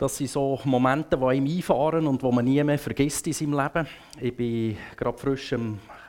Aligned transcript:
Das 0.00 0.16
sind 0.16 0.30
so 0.30 0.58
Momente, 0.64 1.14
die 1.14 1.22
einem 1.22 1.46
einfahren 1.46 2.06
und 2.06 2.22
die 2.22 2.32
man 2.32 2.42
nie 2.42 2.64
mehr 2.64 2.78
vergisst 2.78 3.26
in 3.26 3.34
seinem 3.34 3.52
Leben. 3.52 3.86
Ich 4.18 4.38
war 4.38 4.96
gerade 4.96 5.18
frisch 5.18 5.54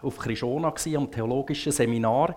auf 0.02 0.18
Krishona, 0.18 0.74
am 0.96 1.12
theologischen 1.12 1.74
Seminar. 1.74 2.34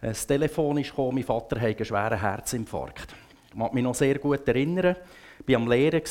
Das 0.00 0.24
Telefon 0.24 0.80
gekommen, 0.80 1.16
mein 1.16 1.24
Vater 1.24 1.56
hatte 1.60 1.78
einen 1.78 1.84
schweren 1.84 2.20
Herzinfarkt. 2.20 3.16
Ich 3.52 3.58
kann 3.58 3.74
mich 3.74 3.82
noch 3.82 3.96
sehr 3.96 4.20
gut 4.20 4.46
erinnern. 4.46 4.94
Ich 5.44 5.48
war 5.48 5.56
am 5.56 5.68
Lehren, 5.68 6.02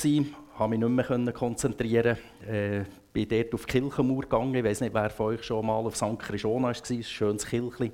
konnte 0.57 0.78
mich 0.78 0.80
nicht 0.80 1.10
mehr 1.10 1.32
konzentrieren. 1.32 2.18
Äh, 3.16 3.25
bin 3.25 3.29
dort 3.29 3.54
auf 3.54 3.66
die 3.66 3.79
Kirchenmauer 3.79 4.21
gegangen. 4.21 4.55
Ich 4.55 4.63
weiß 4.63 4.82
nicht, 4.82 4.93
wer 4.93 5.09
von 5.09 5.27
euch 5.27 5.43
schon 5.43 5.65
mal 5.65 5.77
auf 5.77 5.95
St. 5.95 6.20
Krishona 6.20 6.68
war. 6.68 6.75
Ein 6.89 7.04
schönes 7.04 7.45
Kirchchen. 7.45 7.91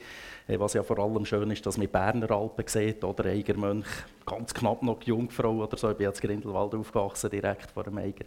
Äh, 0.47 0.59
was 0.59 0.73
ja 0.73 0.83
vor 0.83 0.99
allem 0.99 1.25
schön 1.25 1.49
ist, 1.51 1.65
dass 1.65 1.77
man 1.77 1.87
Berner 1.87 2.31
Alpen 2.31 2.65
sieht, 2.67 3.03
oder 3.03 3.25
Eigermönch, 3.25 3.87
ganz 4.25 4.53
knapp 4.53 4.81
noch 4.83 4.99
die 4.99 5.09
Jungfrau 5.09 5.63
oder 5.63 5.77
so. 5.77 5.91
Ich 5.91 5.97
bin 5.97 6.07
jetzt 6.07 6.21
Grindelwald 6.21 6.73
aufgewachsen, 6.73 7.29
direkt 7.29 7.71
vor 7.71 7.83
dem 7.83 7.97
Eiger. 7.97 8.25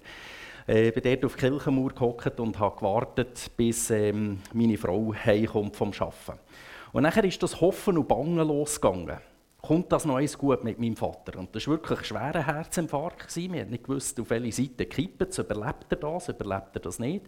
Äh, 0.68 0.88
ich 0.88 0.94
bin 0.94 1.02
dort 1.02 1.24
auf 1.24 1.36
die 1.36 1.48
Kirchenmauer 1.48 1.90
gehockt 1.90 2.40
und 2.40 2.58
habe 2.58 2.76
gewartet, 2.76 3.50
bis 3.56 3.90
ähm, 3.90 4.40
meine 4.52 4.78
Frau 4.78 5.12
heimkommt 5.12 5.76
vom 5.76 5.92
Arbeiten. 5.92 6.40
Und 6.92 7.02
dann 7.02 7.24
ist 7.24 7.42
das 7.42 7.60
Hoffen 7.60 7.98
und 7.98 8.06
Bangen 8.06 8.46
losgegangen. 8.46 9.18
Kommt 9.66 9.90
das 9.92 10.04
noch 10.04 10.16
eins 10.16 10.36
gut 10.36 10.62
mit 10.62 10.78
meinem 10.78 10.94
Vater? 10.94 11.38
Und 11.38 11.56
das 11.56 11.66
war 11.66 11.76
wirklich 11.76 12.00
ein 12.00 12.04
schwerer 12.04 12.46
Herzinfarkt. 12.46 13.34
Wir 13.34 13.62
haben 13.62 13.70
nicht 13.70 13.84
gewusst, 13.84 14.20
auf 14.20 14.28
welche 14.28 14.52
Seite 14.52 14.84
kippen 14.84 15.26
Überlebt 15.26 15.86
er 15.88 15.96
das, 15.96 16.28
überlebt 16.28 16.68
er 16.74 16.80
das 16.80 16.98
nicht? 16.98 17.24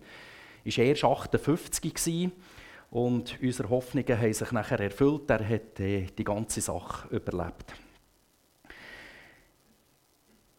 Er 0.62 0.76
war 0.76 0.84
erst 0.84 1.04
58 1.04 1.94
gewesen. 1.94 2.32
Und 2.90 3.38
unsere 3.40 3.70
Hoffnungen 3.70 4.20
haben 4.20 4.32
sich 4.34 4.52
nachher 4.52 4.80
erfüllt. 4.80 5.30
Er 5.30 5.48
hat 5.48 5.80
äh, 5.80 6.02
die 6.02 6.24
ganze 6.24 6.60
Sache 6.60 7.08
überlebt. 7.08 7.72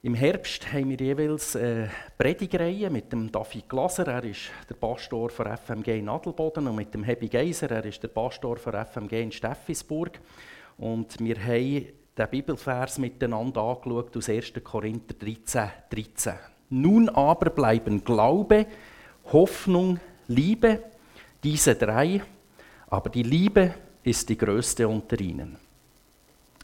Im 0.02 0.16
Herbst 0.16 0.74
haben 0.74 0.90
wir 0.90 0.98
jeweils 0.98 1.56
eine 1.56 1.92
Predigreihe 2.18 2.90
mit 2.90 3.12
dem 3.12 3.32
David 3.32 3.70
Glaser, 3.70 4.08
er 4.08 4.24
ist 4.24 4.50
der 4.68 4.76
Pastor 4.76 5.30
von 5.30 5.46
FMG 5.56 6.00
in 6.00 6.10
Adelboden, 6.10 6.68
und 6.68 6.76
mit 6.76 6.94
dem 6.94 7.04
Hebi 7.04 7.28
Geiser, 7.28 7.70
er 7.70 7.86
ist 7.86 8.02
der 8.02 8.08
Pastor 8.08 8.58
von 8.58 8.74
FMG 8.74 9.22
in 9.22 9.32
Steffisburg. 9.32 10.20
Und 10.78 11.20
wir 11.20 11.40
haben 11.44 11.88
den 12.18 12.30
Bibelvers 12.30 12.98
miteinander 12.98 13.62
angeschaut 13.62 14.16
aus 14.16 14.30
1. 14.30 14.54
Korinther 14.64 15.16
13, 15.16 15.70
13. 15.90 16.34
Nun 16.70 17.10
aber 17.10 17.50
bleiben 17.50 18.04
Glaube, 18.04 18.68
Hoffnung, 19.32 20.00
Liebe, 20.28 20.84
diese 21.44 21.76
drei, 21.76 22.22
aber 22.90 23.10
die 23.10 23.24
Liebe 23.24 23.74
ist 24.04 24.28
die 24.30 24.38
größte 24.38 24.88
unter 24.88 25.20
ihnen. 25.20 25.58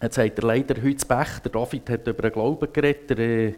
Jetzt 0.02 0.17
hat 0.17 0.38
er 0.38 0.44
leider 0.44 0.81
heute 0.81 1.05
Pech, 1.05 1.39
der 1.39 1.52
David 1.52 1.89
hat 1.89 2.08
über 2.08 2.23
den 2.23 2.31
Glauben 2.33 2.73
geredet, 2.73 3.17
der 3.17 3.53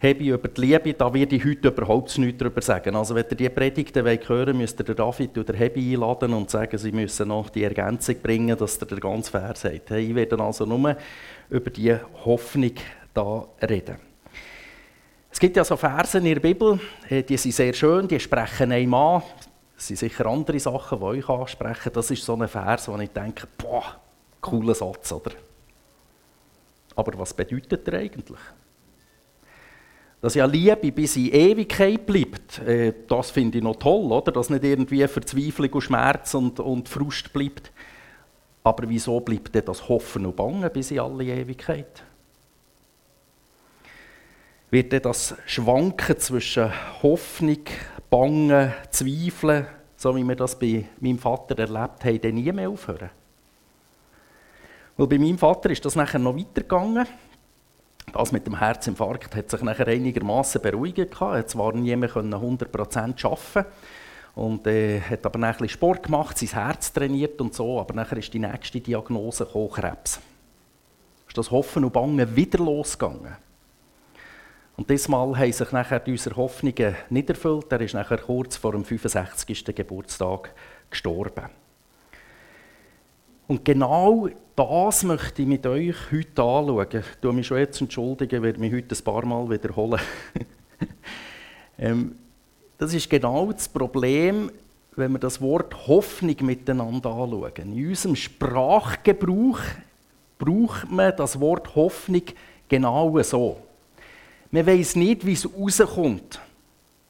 äh, 0.00 0.08
Hebi 0.08 0.28
über 0.28 0.48
die 0.48 0.60
Liebe, 0.60 0.94
da 0.94 1.12
werde 1.12 1.36
ich 1.36 1.44
heute 1.44 1.68
überhaupt 1.68 2.16
nichts 2.18 2.38
darüber 2.38 2.62
sagen. 2.62 2.96
Also 2.96 3.14
wenn 3.14 3.24
ihr 3.30 3.36
diese 3.36 3.50
Predigten 3.50 4.04
hören 4.04 4.20
wollt, 4.28 4.56
müsst 4.56 4.80
ihr 4.80 4.94
David 4.94 5.38
oder 5.38 5.54
Hebi 5.54 5.94
einladen 5.94 6.34
und 6.34 6.50
sagen, 6.50 6.76
sie 6.78 6.92
müssen 6.92 7.28
noch 7.28 7.50
die 7.50 7.64
Ergänzung 7.64 8.16
bringen, 8.22 8.56
dass 8.56 8.80
ihr 8.80 8.86
den 8.86 9.00
ganzen 9.00 9.30
Vers 9.30 9.60
sagt. 9.62 9.90
Ich 9.90 10.14
werde 10.14 10.38
also 10.38 10.66
nur 10.66 10.96
über 11.50 11.70
die 11.70 11.94
Hoffnung 12.24 12.72
da 13.14 13.46
reden. 13.62 13.96
Es 15.30 15.40
gibt 15.40 15.56
ja 15.56 15.64
so 15.64 15.76
Versen 15.76 16.24
in 16.24 16.34
der 16.34 16.40
Bibel, 16.40 16.80
die 17.10 17.36
sind 17.36 17.52
sehr 17.52 17.74
schön, 17.74 18.08
die 18.08 18.18
sprechen 18.18 18.72
einem 18.72 18.94
an. 18.94 19.22
Es 19.76 19.88
sind 19.88 19.98
sicher 19.98 20.24
andere 20.26 20.58
Sachen, 20.58 20.98
die 20.98 21.04
euch 21.04 21.28
ansprechen. 21.28 21.90
Das 21.92 22.10
ist 22.10 22.24
so 22.24 22.34
ein 22.34 22.48
Vers, 22.48 22.88
wo 22.88 22.96
ich 22.96 23.10
denke, 23.10 23.46
boah, 23.58 24.00
cooler 24.40 24.74
Satz, 24.74 25.12
oder? 25.12 25.32
Aber 26.94 27.18
was 27.18 27.34
bedeutet 27.34 27.86
er 27.88 27.98
eigentlich? 27.98 28.38
Dass 30.20 30.34
ja 30.34 30.46
Liebe 30.46 30.90
bis 30.92 31.16
in 31.16 31.32
Ewigkeit 31.32 32.06
bleibt, 32.06 32.58
äh, 32.60 32.92
das 33.06 33.30
finde 33.30 33.58
ich 33.58 33.64
noch 33.64 33.76
toll, 33.76 34.10
oder? 34.10 34.32
Dass 34.32 34.50
nicht 34.50 34.64
irgendwie 34.64 35.06
Verzweiflung 35.06 35.72
und 35.72 35.80
Schmerz 35.82 36.34
und, 36.34 36.58
und 36.58 36.88
Frust 36.88 37.32
bleibt. 37.32 37.70
Aber 38.64 38.88
wieso 38.88 39.20
bleibt 39.20 39.54
denn 39.54 39.64
das 39.64 39.88
Hoffen 39.88 40.26
und 40.26 40.34
Bangen 40.34 40.70
bis 40.72 40.90
in 40.90 41.00
alle 41.00 41.24
Ewigkeit? 41.24 42.02
Wird 44.70 44.90
denn 44.90 45.02
das 45.02 45.36
Schwanken 45.46 46.18
zwischen 46.18 46.72
Hoffnung, 47.02 47.62
Bangen, 48.10 48.72
Zweifeln, 48.90 49.66
so 49.96 50.16
wie 50.16 50.24
wir 50.24 50.34
das 50.34 50.58
bei 50.58 50.84
meinem 51.00 51.18
Vater 51.18 51.58
erlebt 51.58 52.04
haben, 52.04 52.20
dann 52.20 52.34
nie 52.34 52.50
mehr 52.52 52.68
aufhören. 52.68 53.10
Weil 54.96 55.06
bei 55.06 55.18
meinem 55.18 55.38
Vater 55.38 55.70
ist 55.70 55.84
das 55.84 55.94
nachher 55.94 56.18
noch 56.18 56.36
weitergegangen. 56.36 57.06
Das 58.12 58.32
mit 58.32 58.46
dem 58.46 58.58
Herzinfarkt 58.58 59.34
hat 59.34 59.50
sich 59.50 59.62
nachher 59.62 59.88
einigermaßen 59.88 60.62
beruhigt. 60.62 60.98
Er 60.98 61.06
konnte 61.06 61.46
zwar 61.46 61.72
nie 61.72 61.94
mehr 61.96 62.10
100% 62.10 63.24
arbeiten 63.24 63.70
und 64.34 64.66
äh, 64.66 65.00
hat 65.00 65.24
aber 65.26 65.42
ein 65.42 65.68
Sport 65.68 66.04
gemacht, 66.04 66.38
sein 66.38 66.50
Herz 66.50 66.92
trainiert 66.92 67.40
und 67.40 67.54
so, 67.54 67.80
aber 67.80 67.94
nachher 67.94 68.18
ist 68.18 68.32
die 68.32 68.38
nächste 68.38 68.80
Diagnose 68.80 69.46
gekommen, 69.46 69.70
Krebs. 69.70 70.20
Ist 71.26 71.38
das 71.38 71.50
Hoffen 71.50 71.84
und 71.84 71.92
Bangen 71.92 72.36
wieder 72.36 72.58
losgegangen. 72.58 73.36
Und 74.76 74.90
diesmal 74.90 75.38
haben 75.38 75.52
sich 75.52 75.72
nachher 75.72 76.02
unsere 76.06 76.36
Hoffnungen 76.36 76.94
nicht 77.08 77.30
erfüllt. 77.30 77.72
Er 77.72 77.80
ist 77.80 77.94
nachher 77.94 78.18
kurz 78.18 78.56
vor 78.56 78.72
dem 78.72 78.84
65. 78.84 79.74
Geburtstag 79.74 80.52
gestorben. 80.90 81.48
Und 83.48 83.64
genau 83.64 84.28
das 84.56 85.04
möchte 85.04 85.42
ich 85.42 85.48
mit 85.48 85.66
euch 85.66 85.94
heute 86.10 86.42
anschauen. 86.42 86.86
Ich 86.92 87.20
tue 87.20 87.32
mich 87.32 87.46
schon 87.46 87.58
jetzt 87.58 87.80
entschuldigen, 87.80 88.42
werde 88.42 88.58
mich 88.58 88.72
heute 88.72 88.94
ein 88.94 89.04
paar 89.04 89.24
Mal 89.24 89.48
wiederholen. 89.48 90.00
ähm, 91.78 92.16
das 92.76 92.92
ist 92.92 93.08
genau 93.08 93.52
das 93.52 93.68
Problem, 93.68 94.50
wenn 94.96 95.12
wir 95.12 95.18
das 95.20 95.40
Wort 95.40 95.86
Hoffnung 95.86 96.36
miteinander 96.40 97.10
anschauen. 97.10 97.52
In 97.56 97.88
unserem 97.88 98.16
Sprachgebrauch 98.16 99.60
braucht 100.38 100.90
man 100.90 101.14
das 101.16 101.38
Wort 101.38 101.74
Hoffnung 101.76 102.22
genau 102.68 103.22
so. 103.22 103.58
Man 104.50 104.66
weiß 104.66 104.96
nicht, 104.96 105.24
wie 105.24 105.34
es 105.34 105.48
rauskommt. 105.48 106.40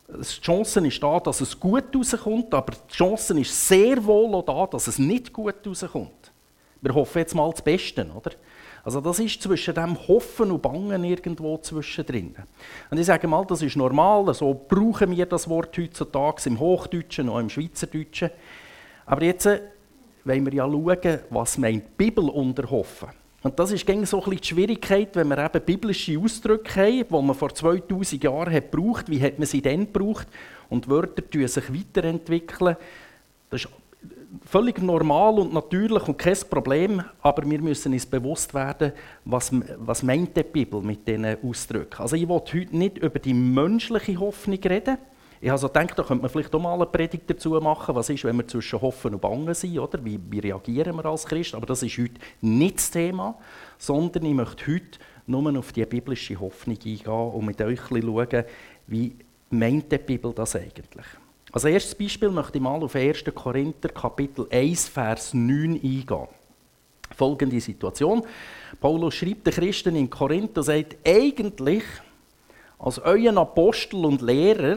Die 0.09 0.41
Chance 0.41 0.87
ist 0.87 1.03
da, 1.03 1.19
dass 1.19 1.41
es 1.41 1.59
gut 1.59 1.85
rauskommt, 1.95 2.55
aber 2.55 2.75
die 2.89 2.95
Chance 2.95 3.39
ist 3.41 3.69
sehr 3.69 4.05
wohl 4.05 4.35
auch 4.35 4.45
da, 4.45 4.67
dass 4.67 4.87
es 4.87 4.99
nicht 4.99 5.33
gut 5.33 5.67
rauskommt. 5.67 6.33
Wir 6.81 6.95
hoffen 6.95 7.19
jetzt 7.19 7.35
mal 7.35 7.51
das 7.51 7.63
Beste, 7.63 8.07
oder? 8.15 8.31
Also 8.85 9.01
das 9.01 9.19
ist 9.19 9.43
zwischen 9.43 9.75
dem 9.75 9.99
Hoffen 10.07 10.53
und 10.53 10.63
Bangen 10.63 11.03
irgendwo 11.03 11.59
zwischendrin. 11.59 12.37
Und 12.89 12.99
ich 12.99 13.07
sage 13.07 13.27
mal, 13.27 13.45
das 13.45 13.63
ist 13.63 13.75
normal, 13.75 14.33
so 14.33 14.55
brauchen 14.55 15.11
wir 15.11 15.27
das 15.27 15.49
Wort 15.49 15.77
heutzutage 15.77 16.43
im 16.49 16.61
Hochdeutschen 16.61 17.29
und 17.29 17.41
im 17.41 17.51
Schweizerdeutschen. 17.51 18.31
Aber 19.05 19.25
jetzt 19.25 19.47
äh, 19.47 19.61
wollen 20.25 20.47
wir 20.47 20.55
ja 20.55 20.71
schauen, 20.71 21.19
was 21.31 21.59
meint 21.59 21.83
die 21.83 22.05
Bibel 22.05 22.29
unter 22.29 22.71
Hoffen. 22.71 23.09
Und 23.47 23.57
das 23.61 23.71
ist 23.71 23.87
so 24.07 24.25
ein 24.25 24.37
die 24.37 24.45
Schwierigkeit, 24.45 25.15
wenn 25.15 25.29
wir 25.29 25.39
eben 25.39 25.65
biblische 25.65 26.19
Ausdrücke 26.19 26.81
haben, 26.81 27.05
die 27.09 27.27
man 27.27 27.33
vor 27.33 27.55
2000 27.55 28.25
Jahren 28.25 28.53
hat 28.53 28.73
gebraucht. 28.73 29.09
Wie 29.09 29.23
hat 29.23 29.39
man 29.39 29.47
sie 29.47 29.63
denn 29.63 29.87
gebraucht? 29.93 30.27
Und 30.69 30.89
Wörter 30.89 31.23
entwickeln 31.23 31.47
sich 31.47 31.73
weiterentwickeln. 31.73 32.75
Das 33.49 33.63
ist 33.63 33.71
völlig 34.45 34.83
normal 34.83 35.39
und 35.39 35.55
natürlich 35.55 36.09
und 36.09 36.19
kein 36.19 36.37
Problem, 36.51 37.05
aber 37.23 37.49
wir 37.49 37.61
müssen 37.61 37.93
uns 37.93 38.05
bewusst 38.05 38.53
werden, 38.53 38.91
was, 39.25 39.53
was 39.79 40.03
meint 40.03 40.37
die 40.37 40.43
Bibel 40.43 40.83
mit 40.83 41.07
diesen 41.07 41.37
Ausdrücken. 41.49 42.03
Also 42.03 42.17
ich 42.17 42.29
will 42.29 42.41
heute 42.53 42.77
nicht 42.77 42.99
über 42.99 43.21
die 43.21 43.33
menschliche 43.33 44.19
Hoffnung 44.19 44.59
reden. 44.59 44.99
Ich 45.41 45.49
habe 45.49 45.59
so 45.59 45.69
da 45.69 45.85
könnte 45.85 46.15
man 46.15 46.31
vielleicht 46.31 46.55
auch 46.55 46.61
mal 46.61 46.75
eine 46.75 46.87
Predigt 46.87 47.29
dazu 47.29 47.51
machen, 47.61 47.95
was 47.95 48.09
ist, 48.09 48.25
wenn 48.25 48.37
wir 48.37 48.49
zwischen 48.49 48.81
Hoffen 48.81 49.15
und 49.15 49.21
Bangen 49.21 49.55
sind, 49.55 49.79
oder? 49.79 50.03
Wie, 50.05 50.19
wie 50.31 50.39
reagieren 50.39 50.97
wir 50.97 51.05
als 51.05 51.27
Christ? 51.27 51.55
Aber 51.55 51.67
das 51.67 51.83
ist 51.83 51.99
heute 51.99 52.15
nicht 52.41 52.77
das 52.77 52.91
Thema, 52.91 53.37
sondern 53.79 54.25
ich 54.25 54.35
möchte 54.35 54.67
heute 54.67 54.99
nur 55.27 55.59
auf 55.59 55.73
die 55.73 55.85
biblische 55.85 56.39
Hoffnung 56.39 56.77
eingehen 56.77 57.07
und 57.07 57.45
mit 57.45 57.61
euch 57.61 57.81
schauen, 57.81 58.45
wie 58.87 59.17
meint 59.51 59.93
die 59.93 59.99
Bibel 59.99 60.33
das 60.33 60.57
eigentlich? 60.57 61.07
Als 61.53 61.65
erstes 61.65 61.95
Beispiel 61.95 62.31
möchte 62.31 62.59
ich 62.59 62.63
mal 62.63 62.83
auf 62.83 62.95
1. 62.95 63.25
Korinther 63.35 63.89
Kapitel 63.89 64.47
1, 64.51 64.89
Vers 64.89 65.35
9 65.35 65.75
eingehen. 65.75 66.29
Folgende 67.17 67.61
Situation. 67.61 68.23
Paulus 68.81 69.15
schreibt 69.15 69.47
den 69.47 69.55
Christen 69.55 69.97
in 69.97 70.11
Korinth 70.11 70.59
und 70.59 70.65
sagt, 70.65 70.97
eigentlich 71.07 71.85
als 72.79 72.99
euren 72.99 73.39
Apostel 73.39 74.05
und 74.05 74.21
Lehrer 74.23 74.77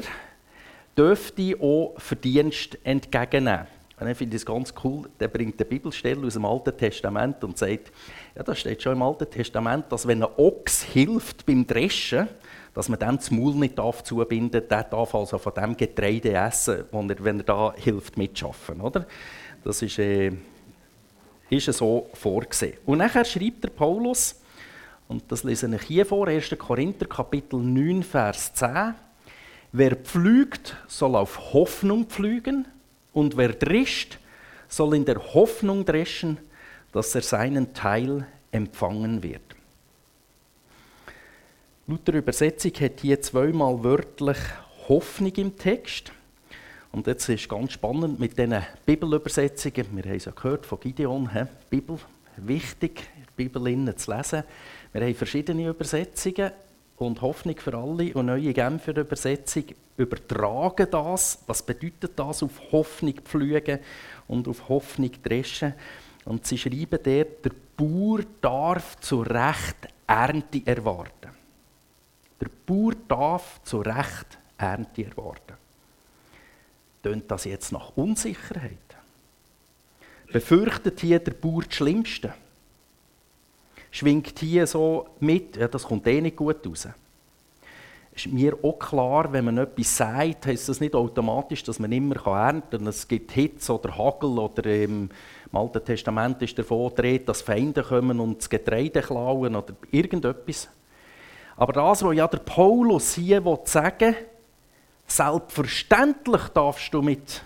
dürft 0.99 1.39
ihr 1.39 1.61
auch 1.61 1.93
Verdienst 1.97 2.77
entgegennehmen. 2.83 3.67
Und 3.99 4.07
ich 4.07 4.17
finde 4.17 4.35
es 4.35 4.45
ganz 4.45 4.73
cool, 4.83 5.09
der 5.17 5.29
bringt 5.29 5.59
eine 5.59 5.69
Bibelstelle 5.69 6.27
aus 6.27 6.33
dem 6.33 6.43
Alten 6.43 6.75
Testament 6.75 7.41
und 7.43 7.57
sagt, 7.57 7.91
ja, 8.35 8.43
da 8.43 8.53
steht 8.53 8.81
schon 8.81 8.93
im 8.93 9.01
Alten 9.01 9.29
Testament, 9.29 9.85
dass 9.89 10.05
wenn 10.05 10.23
ein 10.23 10.29
Ochs 10.37 10.83
hilft 10.83 11.45
beim 11.45 11.65
Dreschen, 11.65 12.27
dass 12.73 12.89
man 12.89 12.99
dem 12.99 13.15
das 13.15 13.31
Maul 13.31 13.55
nicht 13.55 13.77
darf 13.77 14.03
zubinden 14.03 14.61
darf. 14.67 14.67
Der 14.67 14.83
darf 14.83 15.15
also 15.15 15.37
von 15.37 15.53
dem 15.53 15.75
Getreide 15.75 16.33
essen, 16.33 16.83
er, 16.91 17.23
wenn 17.23 17.39
er 17.39 17.43
da 17.43 17.73
hilft 17.75 18.17
mitschaffen. 18.17 18.81
Oder? 18.81 19.05
Das 19.63 19.81
ist, 19.81 19.99
äh, 19.99 20.31
ist 21.49 21.65
so 21.73 22.09
vorgesehen. 22.13 22.77
Und 22.85 22.99
nachher 22.99 23.25
schreibt 23.25 23.63
der 23.63 23.69
Paulus, 23.69 24.39
Und 25.07 25.23
das 25.31 25.43
lese 25.43 25.73
ich 25.73 25.81
hier 25.83 26.05
vor, 26.05 26.27
1. 26.27 26.55
Korinther 26.57 27.05
Kapitel 27.05 27.59
9, 27.59 28.03
Vers 28.03 28.53
10. 28.53 28.95
Wer 29.71 29.95
pflügt, 29.95 30.75
soll 30.87 31.15
auf 31.15 31.53
Hoffnung 31.53 32.05
pflügen, 32.07 32.67
und 33.13 33.37
wer 33.37 33.49
drischt, 33.49 34.17
soll 34.67 34.95
in 34.95 35.05
der 35.05 35.33
Hoffnung 35.33 35.85
dreschen, 35.85 36.37
dass 36.91 37.13
er 37.15 37.21
seinen 37.21 37.73
Teil 37.73 38.25
empfangen 38.51 39.21
wird. 39.23 39.41
Luther 41.87 42.13
Übersetzung 42.13 42.71
hat 42.73 42.99
hier 43.01 43.21
zweimal 43.21 43.83
wörtlich 43.83 44.37
Hoffnung 44.87 45.33
im 45.35 45.57
Text. 45.57 46.11
Und 46.91 47.07
jetzt 47.07 47.29
ist 47.29 47.49
ganz 47.49 47.73
spannend 47.73 48.19
mit 48.19 48.37
diesen 48.37 48.63
Bibelübersetzungen. 48.85 49.87
Wir 49.95 50.03
haben 50.03 50.15
es 50.17 50.25
ja 50.25 50.31
gehört 50.31 50.65
von 50.65 50.79
Gideon, 50.79 51.31
he? 51.31 51.43
Bibel, 51.69 51.97
wichtig, 52.37 53.07
die 53.17 53.43
Bibel 53.43 53.95
zu 53.95 54.11
lesen. 54.11 54.43
Wir 54.93 55.01
haben 55.01 55.15
verschiedene 55.15 55.67
Übersetzungen 55.67 56.51
und 56.99 57.21
Hoffnung 57.21 57.57
für 57.57 57.73
alle 57.73 58.13
und 58.13 58.25
neue 58.25 58.53
Genfer 58.53 58.97
Übersetzung 58.97 59.63
übertragen 59.97 60.87
das. 60.91 61.39
Was 61.47 61.63
bedeutet 61.63 62.11
das, 62.17 62.43
auf 62.43 62.71
Hoffnung 62.71 63.15
pflügen 63.23 63.79
und 64.27 64.47
auf 64.47 64.67
Hoffnung 64.67 65.11
dreschen? 65.23 65.73
Und 66.25 66.45
sie 66.45 66.57
schreiben 66.57 66.99
dort, 67.01 67.45
der 67.45 67.51
Bauer 67.77 68.19
darf 68.41 68.99
zu 68.99 69.21
Recht 69.21 69.87
Ernte 70.05 70.61
erwarten. 70.65 71.31
Der 72.41 72.49
Bauer 72.65 72.93
darf 73.07 73.61
zu 73.63 73.79
Recht 73.79 74.37
Ernte 74.57 75.05
erwarten. 75.05 75.57
Tönt 77.01 77.31
das 77.31 77.45
jetzt 77.45 77.71
nach 77.71 77.95
Unsicherheit? 77.95 78.77
Befürchtet 80.31 80.99
hier 80.99 81.19
der 81.19 81.31
Bauer 81.31 81.63
das 81.63 81.75
Schlimmste? 81.75 82.33
Schwingt 83.91 84.39
hier 84.39 84.67
so 84.67 85.07
mit, 85.19 85.57
ja, 85.57 85.67
das 85.67 85.83
kommt 85.83 86.05
eh 86.07 86.21
nicht 86.21 86.35
gut 86.35 86.65
raus. 86.65 86.87
Ist 88.13 88.27
mir 88.27 88.57
auch 88.63 88.77
klar, 88.77 89.31
wenn 89.31 89.45
man 89.45 89.57
etwas 89.59 89.95
sagt, 89.95 90.45
heisst 90.45 90.67
das 90.67 90.79
nicht 90.79 90.93
automatisch, 90.93 91.63
dass 91.63 91.79
man 91.79 91.91
immer 91.91 92.15
ernten 92.27 92.79
kann. 92.79 92.87
Es 92.87 93.07
gibt 93.07 93.31
Hitze 93.31 93.73
oder 93.73 93.97
Hagel 93.97 94.37
oder 94.37 94.65
im 94.65 95.09
Alten 95.51 95.83
Testament 95.83 96.41
ist 96.41 96.57
davon 96.59 96.89
gedreht, 96.89 97.29
dass 97.29 97.41
Feinde 97.41 97.81
kommen 97.81 98.19
und 98.19 98.39
das 98.39 98.49
Getreide 98.49 99.01
klauen 99.01 99.55
oder 99.55 99.73
irgendetwas. 99.89 100.69
Aber 101.55 101.73
das, 101.73 102.03
was 102.03 102.15
ja 102.15 102.27
der 102.27 102.39
Paulus 102.39 103.15
hier 103.15 103.41
sagen 103.63 104.15
will, 104.15 104.25
selbstverständlich 105.07 106.43
darfst 106.53 106.93
du 106.93 107.01
mit 107.01 107.43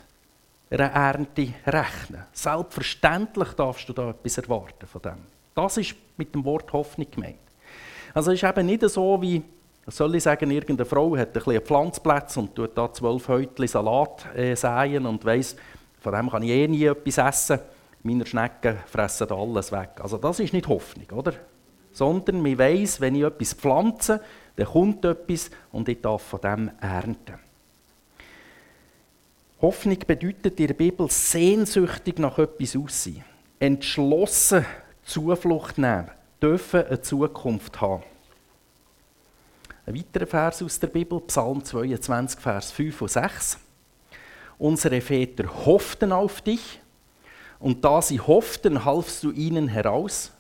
einer 0.69 0.91
Ernte 0.91 1.53
rechnen. 1.65 2.23
Selbstverständlich 2.31 3.49
darfst 3.53 3.87
du 3.89 3.93
da 3.93 4.09
etwas 4.09 4.37
erwarten 4.37 4.87
von 4.87 5.01
dem. 5.01 5.17
Das 5.55 5.77
ist 5.77 5.95
mit 6.17 6.33
dem 6.33 6.45
Wort 6.45 6.71
Hoffnung 6.73 7.07
gemeint. 7.09 7.37
Also 8.13 8.31
es 8.31 8.41
ist 8.41 8.49
eben 8.49 8.65
nicht 8.65 8.87
so 8.89 9.21
wie, 9.21 9.41
soll 9.87 10.15
ich 10.15 10.23
sagen, 10.23 10.51
irgendeine 10.51 10.85
Frau 10.85 11.17
hat 11.17 11.29
ein 11.29 11.33
bisschen 11.33 11.61
Pflanzplatz 11.61 12.37
und 12.37 12.55
tut 12.55 12.77
da 12.77 12.91
zwölf 12.91 13.27
Häutchen 13.27 13.67
Salat 13.67 14.25
äh, 14.35 14.55
säen 14.55 15.05
und 15.05 15.25
weiss, 15.25 15.55
von 15.99 16.13
dem 16.13 16.29
kann 16.29 16.43
ich 16.43 16.49
eh 16.49 16.67
nie 16.67 16.85
etwas 16.85 17.17
essen. 17.17 17.59
Meine 18.03 18.25
Schnecken 18.25 18.77
fressen 18.85 19.31
alles 19.31 19.71
weg. 19.71 19.91
Also 20.01 20.17
das 20.17 20.39
ist 20.39 20.53
nicht 20.53 20.67
Hoffnung, 20.67 21.09
oder? 21.11 21.33
sondern 21.93 22.41
man 22.41 22.57
weiß, 22.57 22.99
wenn 22.99 23.15
ich 23.15 23.23
etwas 23.23 23.53
pflanze, 23.53 24.21
dann 24.55 24.67
kommt 24.67 25.05
etwas 25.05 25.49
und 25.71 25.87
ich 25.87 26.01
darf 26.01 26.23
von 26.23 26.41
dem 26.41 26.71
ernten. 26.81 27.39
Hoffnung 29.61 29.99
bedeutet 30.05 30.59
in 30.59 30.67
der 30.67 30.73
Bibel 30.73 31.09
sehnsüchtig 31.09 32.19
nach 32.19 32.37
etwas 32.37 32.75
aussehen, 32.75 33.23
entschlossen 33.59 34.65
Zuflucht 35.05 35.77
nehmen, 35.77 36.09
dürfen 36.41 36.85
eine 36.85 37.01
Zukunft 37.01 37.81
haben. 37.81 38.03
Ein 39.85 39.95
weiterer 39.95 40.27
Vers 40.27 40.63
aus 40.63 40.79
der 40.79 40.87
Bibel, 40.87 41.19
Psalm 41.21 41.63
22, 41.63 42.39
Vers 42.39 42.71
5 42.71 43.01
und 43.01 43.11
6. 43.11 43.57
Unsere 44.57 45.01
Väter 45.01 45.65
hofften 45.65 46.13
auf 46.13 46.41
dich, 46.41 46.79
und 47.59 47.83
da 47.83 48.01
sie 48.01 48.19
hofften, 48.19 48.85
halfst 48.85 49.23
du 49.23 49.31
ihnen 49.31 49.67
heraus. 49.67 50.31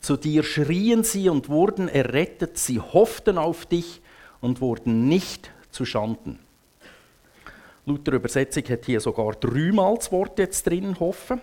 Zu 0.00 0.16
dir 0.16 0.42
schrien 0.42 1.04
sie 1.04 1.28
und 1.28 1.48
wurden 1.48 1.88
errettet, 1.88 2.58
sie 2.58 2.80
hofften 2.80 3.38
auf 3.38 3.66
dich 3.66 4.00
und 4.40 4.60
wurden 4.60 5.08
nicht 5.08 5.50
zu 5.70 5.84
Schanden. 5.84 6.38
Luther 7.86 8.12
Übersetzung 8.12 8.64
hat 8.64 8.86
hier 8.86 9.00
sogar 9.00 9.32
dreimal 9.32 9.96
das 9.96 10.10
Wort 10.12 10.38
jetzt 10.38 10.66
drin, 10.66 10.98
hoffen. 10.98 11.40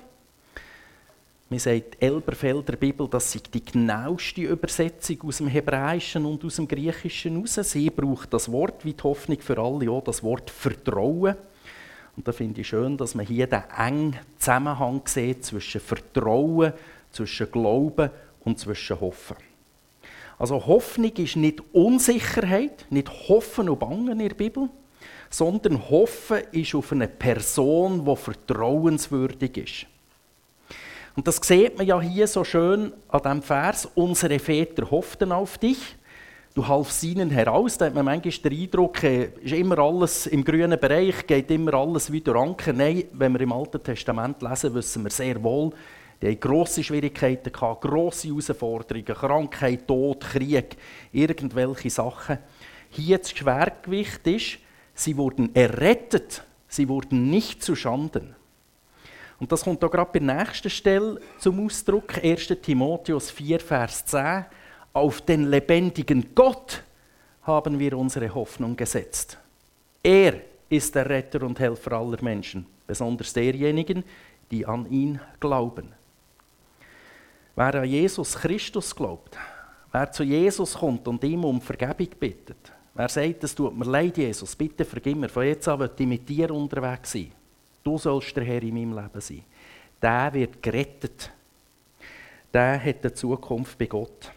Man 1.50 1.60
sagt 1.60 1.96
Elberfelder 2.02 2.76
Bibel, 2.76 3.08
das 3.08 3.32
sei 3.32 3.40
die 3.54 3.64
genaueste 3.64 4.42
Übersetzung 4.42 5.22
aus 5.22 5.38
dem 5.38 5.48
Hebräischen 5.48 6.26
und 6.26 6.44
aus 6.44 6.58
dem 6.58 6.68
Griechischen 6.68 7.36
heraus. 7.36 7.72
Sie 7.72 7.90
braucht 7.90 8.34
das 8.34 8.52
Wort, 8.52 8.84
wie 8.84 8.94
die 8.94 9.02
Hoffnung 9.02 9.40
für 9.40 9.58
alle, 9.58 9.90
auch 9.90 10.04
das 10.04 10.22
Wort 10.24 10.50
Vertrauen. 10.52 11.38
Und 12.18 12.28
da 12.28 12.34
finde 12.34 12.60
ich 12.60 12.68
schön, 12.68 12.98
dass 12.98 13.16
man 13.16 13.26
hier 13.26 13.48
den 13.48 13.64
engen 13.78 14.18
Zusammenhang 14.38 15.04
sieht 15.06 15.46
zwischen 15.46 15.80
Vertrauen, 15.80 16.74
zwischen 17.12 17.50
Glauben 17.50 18.10
und 18.44 18.60
zwischen 18.60 19.00
Hoffen. 19.00 19.38
Also 20.38 20.66
Hoffnung 20.66 21.14
ist 21.14 21.38
nicht 21.38 21.64
Unsicherheit, 21.74 22.88
nicht 22.90 23.30
Hoffen 23.30 23.70
und 23.70 23.80
Bangen 23.80 24.20
in 24.20 24.28
der 24.28 24.36
Bibel, 24.36 24.68
sondern 25.30 25.90
Hoffen 25.90 26.42
ist 26.52 26.76
auf 26.76 26.92
eine 26.92 27.08
Person, 27.08 28.04
die 28.04 28.16
vertrauenswürdig 28.18 29.58
ist. 29.58 29.97
Und 31.18 31.28
das 31.28 31.38
sieht 31.38 31.76
man 31.80 31.88
ja 31.88 32.00
hier 32.00 32.28
so 32.28 32.44
schön 32.44 32.94
an 33.10 33.22
diesem 33.24 33.42
Vers. 33.42 33.90
Unsere 33.96 34.38
Väter 34.38 34.92
hofften 34.92 35.32
auf 35.32 35.58
dich. 35.58 35.80
Du 36.54 36.68
halfst 36.68 37.04
ihnen 37.04 37.32
heraus. 37.32 37.76
Da 37.76 37.88
hat 37.88 37.96
man 37.96 38.06
manchmal 38.06 38.52
den 38.52 38.62
Eindruck, 38.62 39.04
äh, 39.04 39.32
ist 39.42 39.54
immer 39.54 39.80
alles 39.80 40.28
im 40.28 40.46
grünen 40.46 40.80
Bereich, 40.80 41.26
geht 41.26 41.50
immer 41.50 41.74
alles 41.74 42.12
wieder 42.12 42.36
ranken. 42.36 42.78
Nein, 42.78 43.06
wenn 43.14 43.34
wir 43.34 43.42
im 43.42 43.52
Alten 43.52 43.82
Testament 43.82 44.44
lesen, 44.44 44.76
wissen 44.76 45.04
wir 45.06 45.10
sehr 45.10 45.42
wohl, 45.42 45.72
die 46.22 46.28
hatten 46.28 46.40
grosse 46.40 46.84
Schwierigkeiten, 46.84 47.52
grosse 47.52 48.28
Herausforderungen, 48.28 49.06
Krankheit, 49.06 49.88
Tod, 49.88 50.20
Krieg, 50.20 50.78
irgendwelche 51.12 51.90
Sachen. 51.90 52.38
Hier 52.92 53.18
das 53.18 53.32
Schwergewicht 53.32 54.28
ist, 54.28 54.60
sie 54.94 55.18
wurden 55.18 55.56
errettet, 55.56 56.44
sie 56.68 56.88
wurden 56.88 57.32
nicht 57.32 57.64
zu 57.64 57.76
Schanden. 57.76 58.36
Und 59.40 59.52
das 59.52 59.64
kommt 59.64 59.84
auch 59.84 59.92
gerade 59.92 60.10
bei 60.12 60.20
der 60.20 60.36
nächsten 60.36 60.70
Stelle 60.70 61.20
zum 61.38 61.66
Ausdruck, 61.66 62.24
1. 62.24 62.48
Timotheus 62.62 63.30
4, 63.32 63.60
Vers 63.60 64.06
10. 64.06 64.46
Auf 64.94 65.22
den 65.22 65.46
lebendigen 65.46 66.34
Gott 66.34 66.84
haben 67.44 67.78
wir 67.78 67.98
unsere 67.98 68.34
Hoffnung 68.34 68.76
gesetzt. 68.76 69.38
Er 70.02 70.42
ist 70.70 70.96
der 70.96 71.10
Retter 71.10 71.44
und 71.44 71.60
Helfer 71.60 71.94
aller 71.94 72.22
Menschen, 72.22 72.66
besonders 72.86 73.32
derjenigen, 73.32 74.04
die 74.50 74.66
an 74.66 74.90
ihn 74.90 75.20
glauben. 75.40 75.94
Wer 77.56 77.76
an 77.76 77.86
Jesus 77.86 78.36
Christus 78.36 78.96
glaubt, 78.96 79.38
wer 79.92 80.12
zu 80.12 80.24
Jesus 80.24 80.74
kommt 80.76 81.08
und 81.08 81.24
ihm 81.24 81.44
um 81.44 81.62
Vergebung 81.62 82.10
bittet, 82.20 82.72
wer 82.94 83.10
sagt, 83.10 83.44
es 83.44 83.56
tut 83.56 83.78
mir 83.78 83.86
leid, 83.86 84.18
Jesus, 84.18 84.56
bitte 84.56 84.86
vergib 84.86 85.18
mir, 85.18 85.30
von 85.30 85.44
jetzt 85.44 85.68
an 85.68 85.80
will 85.80 85.92
ich 85.98 86.06
mit 86.06 86.28
dir 86.28 86.52
unterwegs 86.52 87.12
sein, 87.12 87.32
du 87.88 87.98
sollst 87.98 88.36
der 88.36 88.44
Herr 88.44 88.62
in 88.62 88.74
meinem 88.74 89.02
Leben 89.02 89.22
sein, 89.22 89.44
der 90.02 90.34
wird 90.34 90.62
gerettet. 90.62 91.32
Der 92.54 92.84
hat 92.84 92.98
eine 93.02 93.14
Zukunft 93.14 93.78
bei 93.78 93.86
Gott. 93.86 94.32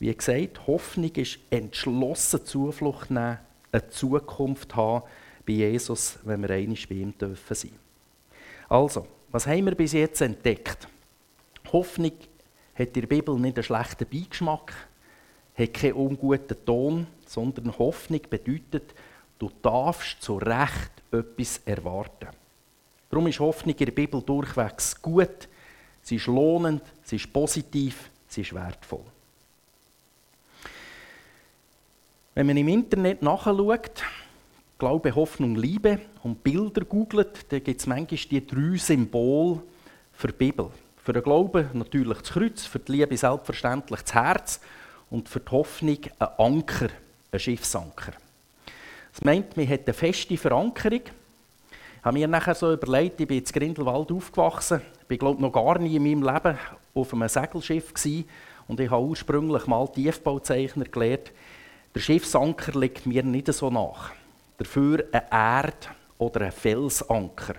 Wie 0.00 0.12
gesagt, 0.12 0.66
Hoffnung 0.66 1.12
ist 1.14 1.38
entschlossen 1.50 2.44
Zuflucht 2.44 3.10
nehmen, 3.12 3.38
eine 3.70 3.88
Zukunft 3.90 4.74
haben 4.74 5.04
bei 5.46 5.52
Jesus, 5.52 6.18
wenn 6.24 6.42
wir 6.42 6.50
einmal 6.50 6.76
bei 6.88 6.94
ihm 6.96 7.16
dürfen 7.16 7.54
sein. 7.54 7.78
Also, 8.68 9.06
was 9.30 9.46
haben 9.46 9.64
wir 9.66 9.76
bis 9.76 9.92
jetzt 9.92 10.20
entdeckt? 10.20 10.88
Hoffnung 11.72 12.12
hat 12.74 12.88
in 12.88 12.92
der 12.92 13.06
Bibel 13.06 13.38
nicht 13.38 13.56
einen 13.56 13.64
schlechten 13.64 14.06
Beigeschmack, 14.06 14.72
hat 15.56 15.74
keinen 15.74 15.92
unguten 15.92 16.56
Ton, 16.64 17.06
sondern 17.24 17.78
Hoffnung 17.78 18.20
bedeutet, 18.28 18.94
du 19.42 19.50
darfst 19.60 20.22
zu 20.22 20.36
Recht 20.36 20.92
etwas 21.10 21.60
erwarten. 21.64 22.28
Darum 23.10 23.26
ist 23.26 23.40
Hoffnung 23.40 23.74
in 23.74 23.84
der 23.84 23.92
Bibel 23.92 24.22
durchwegs 24.22 25.02
gut, 25.02 25.48
sie 26.00 26.14
ist 26.14 26.28
lohnend, 26.28 26.82
sie 27.02 27.16
ist 27.16 27.32
positiv, 27.32 28.08
sie 28.28 28.42
ist 28.42 28.54
wertvoll. 28.54 29.04
Wenn 32.34 32.46
man 32.46 32.56
im 32.56 32.68
Internet 32.68 33.20
nachschaut, 33.20 34.04
Glaube, 34.78 35.14
Hoffnung, 35.14 35.56
Liebe 35.56 36.00
und 36.22 36.42
Bilder 36.42 36.84
googelt, 36.84 37.52
dann 37.52 37.64
gibt 37.64 37.80
es 37.80 37.86
manchmal 37.86 38.20
die 38.30 38.46
drei 38.46 38.76
Symbole 38.76 39.62
für 40.12 40.28
die 40.28 40.34
Bibel. 40.34 40.70
Für 41.04 41.12
den 41.12 41.22
Glauben 41.22 41.68
natürlich 41.72 42.18
das 42.18 42.30
Kreuz, 42.30 42.64
für 42.64 42.78
die 42.78 42.92
Liebe 42.92 43.16
selbstverständlich 43.16 44.02
das 44.02 44.14
Herz 44.14 44.60
und 45.10 45.28
für 45.28 45.40
die 45.40 45.50
Hoffnung 45.50 45.98
ein 46.18 46.28
Anker, 46.38 46.88
ein 47.32 47.40
Schiffsanker. 47.40 48.12
Das 49.12 49.22
meint, 49.22 49.56
man 49.56 49.68
hat 49.68 49.82
eine 49.86 49.94
feste 49.94 50.36
Verankerung. 50.36 51.02
Ich 51.02 52.04
habe 52.04 52.18
mir 52.18 52.26
nachher 52.26 52.54
so 52.54 52.72
überlegt, 52.72 53.20
ich 53.20 53.28
bin 53.28 53.38
in 53.38 53.44
Grindelwald 53.44 54.10
aufgewachsen, 54.10 54.80
ich 55.08 55.18
glaube 55.18 55.40
noch 55.40 55.52
gar 55.52 55.78
nie 55.78 55.96
in 55.96 56.02
meinem 56.02 56.22
Leben 56.22 56.58
auf 56.94 57.12
einem 57.12 57.28
Segelschiff 57.28 57.92
gewesen. 57.92 58.28
Und 58.66 58.80
ich 58.80 58.90
habe 58.90 59.04
ursprünglich 59.04 59.66
mal 59.66 59.86
Tiefbauzeichner 59.88 60.86
gelernt, 60.86 61.30
der 61.94 62.00
Schiffsanker 62.00 62.78
liegt 62.80 63.04
mir 63.04 63.22
nicht 63.22 63.52
so 63.52 63.68
nach. 63.68 64.12
Dafür 64.56 65.04
ein 65.12 65.22
Erd- 65.30 65.90
oder 66.16 66.46
ein 66.46 66.52
Felsanker. 66.52 67.54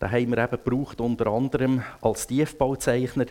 Den 0.00 0.10
haben 0.10 0.30
wir 0.30 0.38
eben 0.38 0.50
gebraucht, 0.64 1.00
unter 1.00 1.28
anderem 1.28 1.82
als 2.00 2.26
Tiefbauzeichner. 2.26 3.26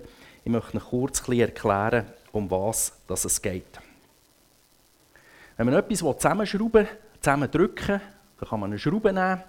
Ich 0.45 0.51
möchte 0.51 0.77
Ihnen 0.77 0.83
kurz 0.83 1.27
erklären, 1.27 2.05
um 2.31 2.49
was 2.49 2.93
es 3.09 3.41
geht. 3.41 3.79
Wenn 5.57 5.65
man 5.65 5.75
etwas 5.75 5.99
zusammenschrauben 5.99 6.87
zusammendrücken 7.23 8.01
dann 8.43 8.49
kann 8.49 8.59
man 8.59 8.71
eine 8.71 8.79
Schraube 8.79 9.13
nehmen 9.13 9.41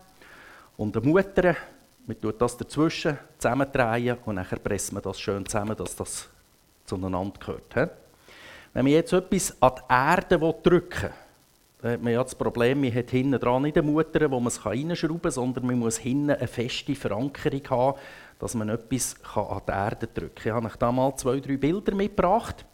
und 0.76 0.96
eine 0.96 1.06
Mutter, 1.06 1.56
man 2.06 2.20
tut 2.20 2.40
das 2.40 2.56
dazwischen 2.56 3.18
zusammendrehen 3.38 4.18
und 4.24 4.36
dann 4.36 4.46
presst 4.62 4.92
man 4.92 5.02
das 5.02 5.18
schön 5.18 5.44
zusammen, 5.44 5.76
dass 5.76 5.96
das 5.96 6.28
zueinander 6.84 7.38
gehört. 7.40 7.90
Wenn 8.72 8.84
man 8.84 8.92
jetzt 8.92 9.12
etwas 9.12 9.60
an 9.60 9.72
die 9.76 9.92
Erde 9.92 10.38
drücken 10.38 11.02
will, 11.02 11.12
dann 11.82 11.92
hat 11.92 12.02
man 12.02 12.12
ja 12.12 12.22
das 12.22 12.34
Problem, 12.34 12.80
man 12.80 12.94
hat 12.94 13.10
hinten 13.10 13.40
dran 13.40 13.62
nicht 13.62 13.76
eine 13.76 13.90
Mutter, 13.90 14.30
wo 14.30 14.38
man 14.38 14.48
es 14.48 14.64
reinschrauben 14.64 15.22
kann, 15.22 15.30
sondern 15.32 15.66
man 15.66 15.78
muss 15.78 15.98
hinten 15.98 16.30
eine 16.30 16.46
feste 16.46 16.94
Verankerung 16.94 17.70
haben, 17.70 17.98
dass 18.38 18.54
man 18.54 18.68
etwas 18.68 19.16
an 19.34 19.60
die 19.66 19.72
Erde 19.72 20.06
drücken 20.06 20.34
kann. 20.34 20.46
Ich 20.46 20.52
habe 20.52 20.66
euch 20.66 20.76
da 20.76 20.92
mal 20.92 21.16
zwei, 21.16 21.40
drei 21.40 21.56
Bilder 21.56 21.94
mitgebracht. 21.94 22.64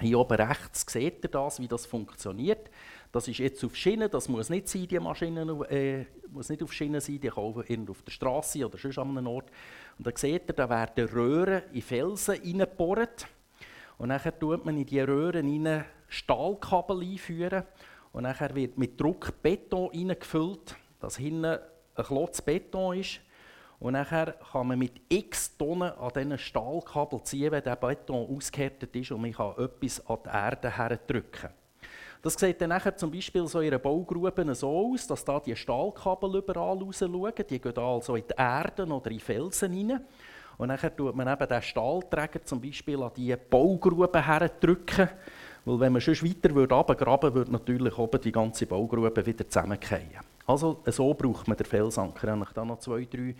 Hier 0.00 0.18
oben 0.18 0.34
rechts 0.34 0.84
seht 0.88 1.24
ihr 1.24 1.30
das, 1.30 1.60
wie 1.60 1.68
das 1.68 1.86
funktioniert. 1.86 2.70
Das 3.12 3.28
ist 3.28 3.38
jetzt 3.38 3.62
auf 3.62 3.76
Schienen, 3.76 4.10
das 4.10 4.26
muss 4.26 4.48
nicht 4.48 4.68
sein, 4.68 4.88
die 4.88 4.98
Maschine 4.98 5.42
äh, 5.68 6.06
muss 6.30 6.48
nicht 6.48 6.62
auf 6.62 6.72
Schienen 6.72 6.98
sein, 6.98 7.20
die 7.20 7.28
kann 7.28 7.86
auf 7.88 8.02
der 8.02 8.10
Straße 8.10 8.64
oder 8.64 8.78
sonst 8.78 8.96
an 8.96 9.10
einem 9.10 9.26
Ort. 9.26 9.50
Und 9.98 10.06
dann 10.06 10.16
seht 10.16 10.48
ihr, 10.48 10.54
da 10.54 10.68
werden 10.70 11.06
Röhren 11.10 11.62
in 11.74 11.82
Felsen 11.82 12.40
hineingebohrt. 12.40 13.26
Und 13.98 14.08
dann 14.08 14.40
tut 14.40 14.64
man 14.64 14.78
in 14.78 14.86
diese 14.86 15.06
Röhren 15.06 15.46
hinein 15.46 15.84
Stahlkabel 16.08 17.02
einführen. 17.02 17.64
Und 18.12 18.24
dann 18.24 18.54
wird 18.54 18.78
mit 18.78 18.98
Druck 18.98 19.42
Beton 19.42 19.90
hineingefüllt, 19.92 20.74
dass 20.98 21.18
hinten 21.18 21.44
ein 21.44 22.04
Klotz 22.04 22.40
Beton 22.40 22.98
ist. 22.98 23.20
Und 23.78 23.92
dann 23.92 24.06
kann 24.06 24.66
man 24.66 24.78
mit 24.78 25.02
x 25.10 25.54
Tonnen 25.58 25.92
an 25.92 26.12
diesen 26.14 26.38
Stahlkabel 26.38 27.22
ziehen, 27.24 27.52
wenn 27.52 27.62
der 27.62 27.76
Beton 27.76 28.34
ausgehärtet 28.34 28.96
ist 28.96 29.12
und 29.12 29.20
man 29.20 29.32
kann 29.32 29.52
etwas 29.58 30.06
an 30.06 30.18
die 30.24 30.28
Erde 30.30 30.70
herdrücken. 30.74 31.50
Das 32.22 32.34
sieht 32.34 32.60
dann 32.60 32.68
nachher 32.68 32.96
zum 32.96 33.10
Beispiel 33.10 33.46
so 33.48 33.58
in 33.60 33.66
einer 33.66 33.80
Baugrube 33.80 34.54
so 34.54 34.68
aus, 34.68 35.08
dass 35.08 35.24
da 35.24 35.40
die 35.40 35.56
Stahlkabel 35.56 36.36
überall 36.36 36.78
raus 36.78 37.00
schauen. 37.00 37.32
Die 37.50 37.60
gehen 37.60 37.76
also 37.76 38.14
in 38.14 38.22
die 38.28 38.34
Erden 38.36 38.92
oder 38.92 39.10
in 39.10 39.18
Felsen 39.18 39.72
rein. 39.72 40.00
Und 40.56 40.68
dann 40.68 40.96
tut 40.96 41.16
man 41.16 41.26
eben 41.26 41.48
den 41.48 41.62
Stahlträger 41.62 42.44
zum 42.44 42.60
Beispiel 42.60 43.02
an 43.02 43.10
diese 43.16 43.36
Baugrube 43.36 44.24
herdrücken. 44.24 45.08
Weil 45.64 45.80
wenn 45.80 45.92
man 45.92 46.00
schon 46.00 46.14
weiter 46.14 46.50
runtergraben 46.54 47.34
würde, 47.34 47.34
würde 47.34 47.52
natürlich 47.52 47.98
oben 47.98 48.20
die 48.20 48.32
ganze 48.32 48.66
Baugrube 48.66 49.26
wieder 49.26 49.48
zusammenfallen. 49.48 50.10
Also 50.46 50.80
so 50.86 51.14
braucht 51.14 51.48
man 51.48 51.56
den 51.56 51.66
Felsanker. 51.66 52.24
Ich 52.24 52.30
habe 52.30 52.54
da 52.54 52.64
noch 52.64 52.78
zwei, 52.78 53.04
drei 53.04 53.34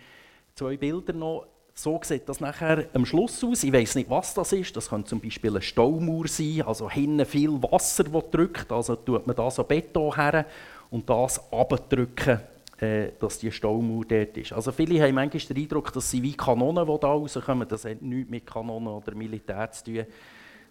zwei 0.55 0.77
Bilder 0.77 1.13
noch 1.13 1.47
so 1.75 1.99
sieht 2.03 2.29
das 2.29 2.39
nachher 2.39 2.85
am 2.93 3.05
Schluss 3.05 3.43
aus. 3.43 3.63
Ich 3.63 3.73
weiß 3.73 3.95
nicht, 3.95 4.09
was 4.09 4.33
das 4.33 4.53
ist. 4.53 4.77
Das 4.77 4.89
könnte 4.89 5.09
zum 5.09 5.19
Beispiel 5.19 5.55
ein 5.55 5.61
Staumauer 5.61 6.27
sein, 6.27 6.61
also 6.61 6.89
hinten 6.89 7.25
viel 7.25 7.51
Wasser, 7.63 8.03
das 8.03 8.23
drückt. 8.29 8.71
Also 8.71 8.95
tut 8.95 9.25
man 9.25 9.35
da 9.35 9.49
so 9.49 9.63
Beton 9.63 10.15
her 10.15 10.45
und 10.91 11.09
das 11.09 11.41
abdrücken, 11.51 12.39
äh, 12.79 13.09
dass 13.19 13.39
die 13.39 13.51
Staumauer 13.51 14.05
dort 14.05 14.37
ist. 14.37 14.53
Also 14.53 14.71
viele 14.71 15.01
haben 15.01 15.15
manchmal 15.15 15.41
den 15.41 15.63
Eindruck, 15.63 15.91
dass 15.91 16.11
sie 16.11 16.21
wie 16.21 16.33
Kanonen, 16.33 16.85
die 16.85 16.99
da 16.99 17.07
rauskommen. 17.07 17.67
Das 17.67 17.85
hat 17.85 18.01
nichts 18.01 18.29
mit 18.29 18.45
Kanonen 18.45 18.89
oder 18.89 19.15
Militär 19.15 19.71
zu 19.71 19.85
tun. 19.85 20.05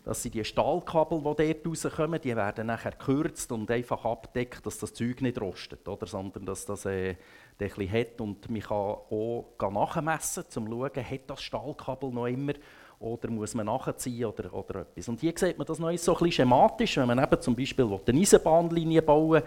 Das 0.05 0.21
sind 0.23 0.35
die 0.35 0.45
Stahlkabel, 0.45 1.19
die 1.19 1.63
dort 1.63 1.67
rauskommen, 1.67 2.21
die 2.21 2.35
werden 2.35 2.67
nachher 2.67 2.91
gekürzt 2.91 3.53
und 3.53 3.71
einfach 3.71 4.05
abdeckt, 4.05 4.67
dass 4.67 4.79
das 4.79 4.93
Zeug 4.93 5.21
nicht 5.21 5.41
rostet, 5.41 5.87
oder? 5.87 6.07
sondern 6.07 6.45
dass 6.45 6.67
das 6.67 6.87
äh, 6.87 7.15
ein 7.61 7.93
hat. 7.93 8.21
Und 8.21 8.51
man 8.51 8.61
kann 8.61 8.77
auch 8.77 9.47
nachmessen, 9.61 10.43
um 10.43 10.51
zu 10.51 10.67
schauen, 10.67 11.11
hat 11.11 11.21
das 11.29 11.43
Stahlkabel 11.43 12.11
noch 12.11 12.27
immer 12.27 12.55
oder 12.99 13.31
muss 13.31 13.55
man 13.55 13.67
nachziehen 13.67 14.27
oder, 14.27 14.53
oder 14.53 14.81
etwas. 14.81 15.09
Und 15.09 15.21
hier 15.21 15.35
sieht 15.37 15.59
man 15.59 15.67
das 15.67 15.79
noch 15.79 15.97
so 15.97 16.13
ein 16.13 16.19
bisschen 16.19 16.33
schematisch, 16.33 16.97
wenn 16.97 17.07
man 17.07 17.23
eben 17.23 17.41
zum 17.41 17.55
Beispiel 17.55 17.85
eine 17.85 18.21
Eisenbahnlinie 18.21 19.03
bauen 19.03 19.43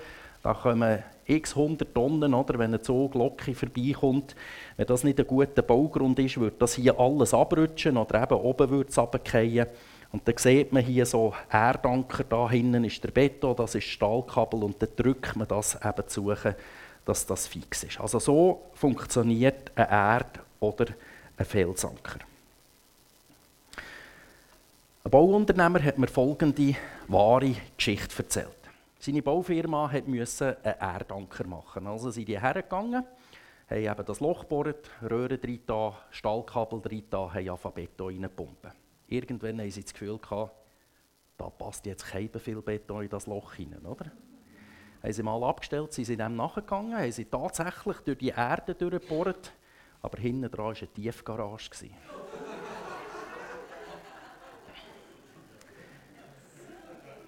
da 0.45 0.53
kommen 0.53 1.03
x 1.25 1.55
100 1.57 1.91
Tonnen, 1.91 2.35
oder, 2.35 2.59
wenn 2.59 2.71
ein 2.71 2.83
Zug 2.83 3.15
locker 3.15 3.51
vorbeikommt. 3.55 4.35
Wenn 4.77 4.85
das 4.85 5.03
nicht 5.03 5.19
ein 5.19 5.25
guter 5.25 5.63
Baugrund 5.63 6.19
ist, 6.19 6.39
wird 6.39 6.61
das 6.61 6.75
hier 6.75 6.99
alles 6.99 7.33
abrutschen 7.33 7.97
oder 7.97 8.21
eben 8.21 8.35
oben 8.35 8.69
wird 8.69 8.89
es 8.89 8.97
runterfallen. 8.99 9.65
Und 10.15 10.25
dann 10.25 10.37
sieht 10.37 10.71
man 10.71 10.81
hier 10.81 11.05
so 11.05 11.33
Erdanker, 11.49 12.23
da 12.23 12.49
hinten 12.49 12.85
ist 12.85 13.03
der 13.03 13.11
Beton, 13.11 13.53
das 13.53 13.75
ist 13.75 13.83
Stahlkabel 13.83 14.63
und 14.63 14.81
dann 14.81 14.87
drückt 14.95 15.35
man 15.35 15.45
das 15.45 15.77
eben 15.83 16.07
zu 16.07 16.33
dass 17.03 17.25
das 17.25 17.47
fix 17.47 17.83
ist. 17.83 17.99
Also 17.99 18.19
so 18.19 18.61
funktioniert 18.75 19.73
ein 19.75 19.89
Erd- 19.89 20.39
oder 20.61 20.85
ein 21.35 21.45
Felsanker. 21.45 22.19
Ein 25.03 25.11
Bauunternehmer 25.11 25.83
hat 25.83 25.97
mir 25.97 26.07
folgende 26.07 26.75
wahre 27.09 27.53
Geschichte 27.75 28.17
erzählt. 28.17 28.47
Seine 28.97 29.21
Baufirma 29.21 29.91
musste 30.05 30.55
einen 30.63 30.79
Erdanker 30.79 31.45
machen. 31.45 31.87
Also 31.87 32.09
sind 32.09 32.29
die 32.29 32.39
hergegangen, 32.39 33.03
haben 33.69 33.83
eben 33.83 34.05
das 34.05 34.21
Loch 34.21 34.43
gebohrt, 34.43 34.89
Röhren 35.01 35.41
drin, 35.41 35.59
Stahlkabel 36.09 36.79
drin, 36.79 37.03
haben 37.11 37.49
Alphabeto 37.49 38.07
reingepumpt. 38.07 38.84
Irgendwann 39.15 39.59
haben 39.59 39.71
sie 39.71 39.83
das 39.83 39.93
Gefühl 39.93 40.17
gehabt, 40.17 40.55
da 41.37 41.49
passt 41.49 41.85
jetzt 41.85 42.05
kein 42.05 42.29
viel 42.39 42.61
Beton 42.61 43.03
in 43.03 43.09
das 43.09 43.27
Loch 43.27 43.53
hinein, 43.53 43.85
oder? 43.85 44.11
haben 45.05 45.13
sie 45.13 45.23
mal 45.23 45.43
abgestellt, 45.43 45.93
sind 45.93 46.05
sie 46.05 46.17
dem 46.17 46.35
nachgegangen, 46.35 46.97
haben 46.97 47.11
sie 47.11 47.25
tatsächlich 47.25 47.97
durch 47.97 48.17
die 48.17 48.29
Erde 48.29 48.73
durchgebohrt, 48.73 49.51
aber 50.01 50.17
hinten 50.17 50.49
dran 50.49 50.65
war 50.65 50.75
eine 50.75 50.87
Tiefgarage. 50.87 51.69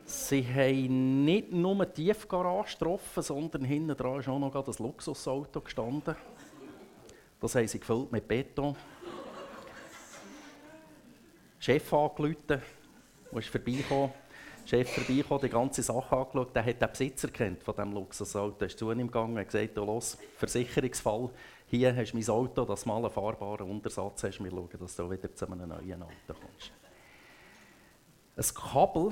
Sie 0.05 0.43
haben 0.43 1.25
nicht 1.25 1.51
nur 1.51 1.73
eine 1.73 1.93
Tiefgarage 1.93 2.77
getroffen, 2.77 3.21
sondern 3.21 3.63
hinten 3.63 3.95
dran 3.95 4.21
ist 4.21 4.27
auch 4.27 4.39
noch 4.39 4.55
ein 4.55 4.73
Luxusauto 4.79 5.61
gestanden. 5.61 6.15
Das 7.39 7.53
haben 7.53 7.67
sie 7.67 7.79
gefüllt 7.79 8.11
mit 8.11 8.27
Beton. 8.27 8.75
Chef 11.67 11.91
angerufen, 11.91 12.37
der 12.47 12.61
ist 13.33 13.49
vorbeigekommen. 13.49 14.13
Chef 14.65 14.89
vorbeigekommen, 14.89 15.41
die 15.41 15.49
ganze 15.49 15.83
Sache 15.83 16.15
angeschaut, 16.15 16.55
der 16.55 16.65
hat 16.65 16.81
den 16.81 16.89
Besitzer 16.89 17.27
kennt 17.27 17.61
von 17.61 17.75
diesem 17.75 17.91
Luxusauto. 17.91 18.55
Er 18.61 18.67
ist 18.67 18.79
zu 18.79 18.89
ihm 18.89 19.07
gegangen 19.07 19.37
und 19.37 19.43
gesagt, 19.43 19.75
los, 19.75 20.17
Versicherungsfall, 20.37 21.29
hier 21.65 21.93
hast 21.93 22.13
du 22.13 22.17
mein 22.17 22.29
Auto, 22.29 22.63
das 22.63 22.85
mal 22.85 23.03
einen 23.03 23.11
fahrbaren 23.11 23.69
Untersatz 23.69 24.23
hast, 24.23 24.41
wir 24.41 24.49
schauen, 24.49 24.69
dass 24.79 24.95
du 24.95 25.11
wieder 25.11 25.35
zu 25.35 25.45
einem 25.45 25.67
neuen 25.67 26.03
Auto 26.03 26.13
kommst. 26.27 26.71
Ein 28.37 28.55
Kabel, 28.55 29.11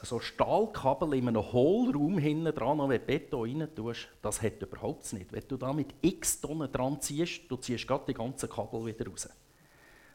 so 0.00 0.16
ein 0.16 0.22
Stahlkabel 0.22 1.12
in 1.12 1.28
einem 1.28 1.52
Hohlraum 1.52 2.16
hinten 2.16 2.54
dran, 2.54 2.78
wenn 2.88 3.00
du 3.00 3.06
Beton 3.06 3.60
rein 3.60 3.68
tust, 3.74 4.08
das 4.22 4.40
hat 4.40 4.62
überhaupt 4.62 5.12
nicht. 5.12 5.30
Wenn 5.30 5.44
du 5.46 5.58
da 5.58 5.74
mit 5.74 5.94
x 6.00 6.40
Tonnen 6.40 6.72
dran 6.72 7.02
ziehst, 7.02 7.50
du 7.50 7.58
ziehst 7.58 7.86
gerade 7.86 8.04
die 8.06 8.14
ganzen 8.14 8.48
Kabel 8.48 8.86
wieder 8.86 9.06
raus. 9.06 9.28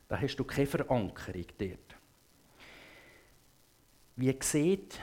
Da 0.08 0.20
hast 0.20 0.36
du 0.36 0.44
keine 0.44 0.68
Verankerung 0.68 1.46
dort. 1.58 1.96
Wie 4.16 4.38
sieht 4.40 5.00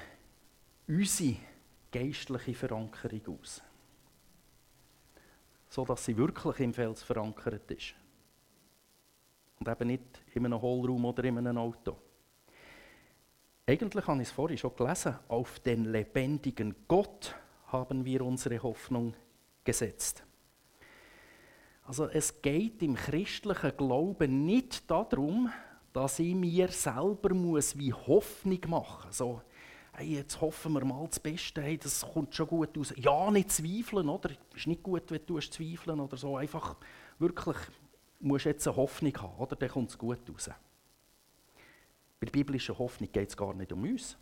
unsere 0.87 1.37
geistliche 1.91 2.55
Verankerung 2.55 3.39
aus? 3.41 3.63
So 5.69 5.85
dass 5.85 6.05
sie 6.05 6.17
wirklich 6.17 6.61
im 6.61 6.73
Fels 6.73 7.03
verankert 7.03 7.71
ist. 7.71 7.95
Und 9.59 9.69
eben 9.69 9.89
nicht 9.89 10.23
in 10.35 10.47
einem 10.47 10.61
Hohlraum 10.61 11.05
oder 11.05 11.25
in 11.25 11.39
einem 11.39 11.59
Auto. 11.59 11.97
Eigentlich 13.67 14.07
habe 14.07 14.23
ich 14.23 14.29
es 14.29 14.35
vorhin 14.35 14.59
schon 14.59 14.75
gelesen. 14.77 15.19
Auf 15.29 15.61
den 15.61 15.85
lebendigen 15.85 16.75
Gott 16.89 17.35
haben 17.69 18.05
wir 18.05 18.23
unsere 18.23 18.63
Hoffnung 18.63 19.15
gesetzt. 19.65 20.25
Also 21.83 22.07
es 22.09 22.41
geht 22.41 22.83
im 22.83 22.95
christlichen 22.95 23.77
Glauben 23.77 24.45
nicht 24.45 24.91
darum, 24.91 25.51
dass 25.93 26.19
ich 26.19 26.35
mir 26.35 26.69
selber 26.69 27.35
muss 27.35 27.77
wie 27.77 27.93
Hoffnung 27.93 28.61
machen 28.69 29.07
muss. 29.09 29.17
So, 29.19 29.43
hey, 29.93 30.17
jetzt 30.17 30.41
hoffen 30.41 30.73
wir 30.73 30.85
mal 30.85 31.07
das 31.07 31.21
Beste, 31.21 31.61
hey, 31.61 31.77
das 31.77 32.01
kommt 32.01 32.35
schon 32.35 32.47
gut 32.47 32.77
raus. 32.77 32.95
Ja, 32.97 33.31
nicht 33.31 33.51
zweifeln, 33.51 34.09
oder? 34.09 34.31
Ist 34.55 34.67
nicht 34.67 34.83
gut, 34.83 35.11
wenn 35.11 35.27
du 35.27 35.39
zweifeln 35.41 36.01
oder 36.01 36.17
so. 36.17 36.37
Einfach 36.37 36.77
wirklich, 37.19 37.57
musst 38.21 38.47
jetzt 38.47 38.67
eine 38.67 38.77
Hoffnung 38.77 39.15
haben, 39.17 39.39
oder? 39.39 39.57
Dann 39.57 39.69
kommt 39.69 39.91
es 39.91 39.99
gut 39.99 40.21
raus. 40.31 40.51
Bei 42.21 42.27
der 42.27 42.33
biblischen 42.33 42.79
Hoffnung 42.79 43.11
geht 43.11 43.29
es 43.29 43.37
gar 43.37 43.53
nicht 43.53 43.73
um 43.73 43.83
uns. 43.83 44.17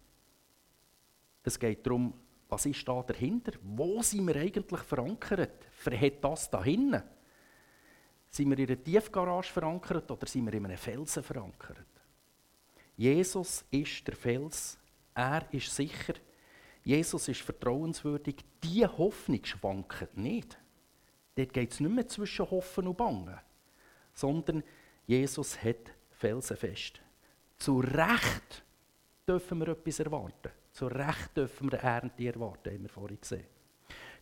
Es 1.42 1.58
geht 1.58 1.86
darum, 1.86 2.14
was 2.48 2.66
ist 2.66 2.88
da 2.88 3.02
dahinter? 3.02 3.52
Wo 3.62 4.02
sind 4.02 4.26
wir 4.26 4.36
eigentlich 4.36 4.80
verankert? 4.80 5.66
Verhält 5.70 6.24
das 6.24 6.50
da 6.50 6.64
hinten? 6.64 7.02
Sind 8.30 8.50
wir 8.50 8.58
in 8.58 8.68
einer 8.68 8.82
Tiefgarage 8.82 9.52
verankert 9.52 10.10
oder 10.10 10.26
sind 10.26 10.46
wir 10.46 10.54
in 10.54 10.64
einem 10.64 10.78
Felsen 10.78 11.22
verankert? 11.22 11.86
Jesus 12.96 13.64
ist 13.70 14.06
der 14.06 14.14
Fels, 14.14 14.78
er 15.14 15.46
ist 15.52 15.74
sicher, 15.74 16.14
Jesus 16.84 17.28
ist 17.28 17.40
vertrauenswürdig. 17.42 18.36
Diese 18.62 18.96
Hoffnung 18.96 19.44
schwankt 19.44 20.16
nicht. 20.16 20.58
Dort 21.34 21.52
geht 21.52 21.72
es 21.72 21.80
nicht 21.80 21.94
mehr 21.94 22.08
zwischen 22.08 22.50
Hoffen 22.50 22.86
und 22.86 22.96
Bangen, 22.96 23.38
sondern 24.14 24.62
Jesus 25.06 25.62
hat 25.62 25.92
felsenfest. 26.10 27.00
Zu 27.56 27.80
Recht 27.80 28.64
dürfen 29.26 29.58
wir 29.58 29.68
etwas 29.68 30.00
erwarten. 30.00 30.50
Zu 30.72 30.86
Recht 30.86 31.36
dürfen 31.36 31.70
wir 31.70 31.82
eine 31.82 31.94
Ernte 31.94 32.26
erwarten, 32.26 32.72
haben 32.72 32.82
wir 32.82 32.88
vorhin 32.88 33.20
gesehen. 33.20 33.46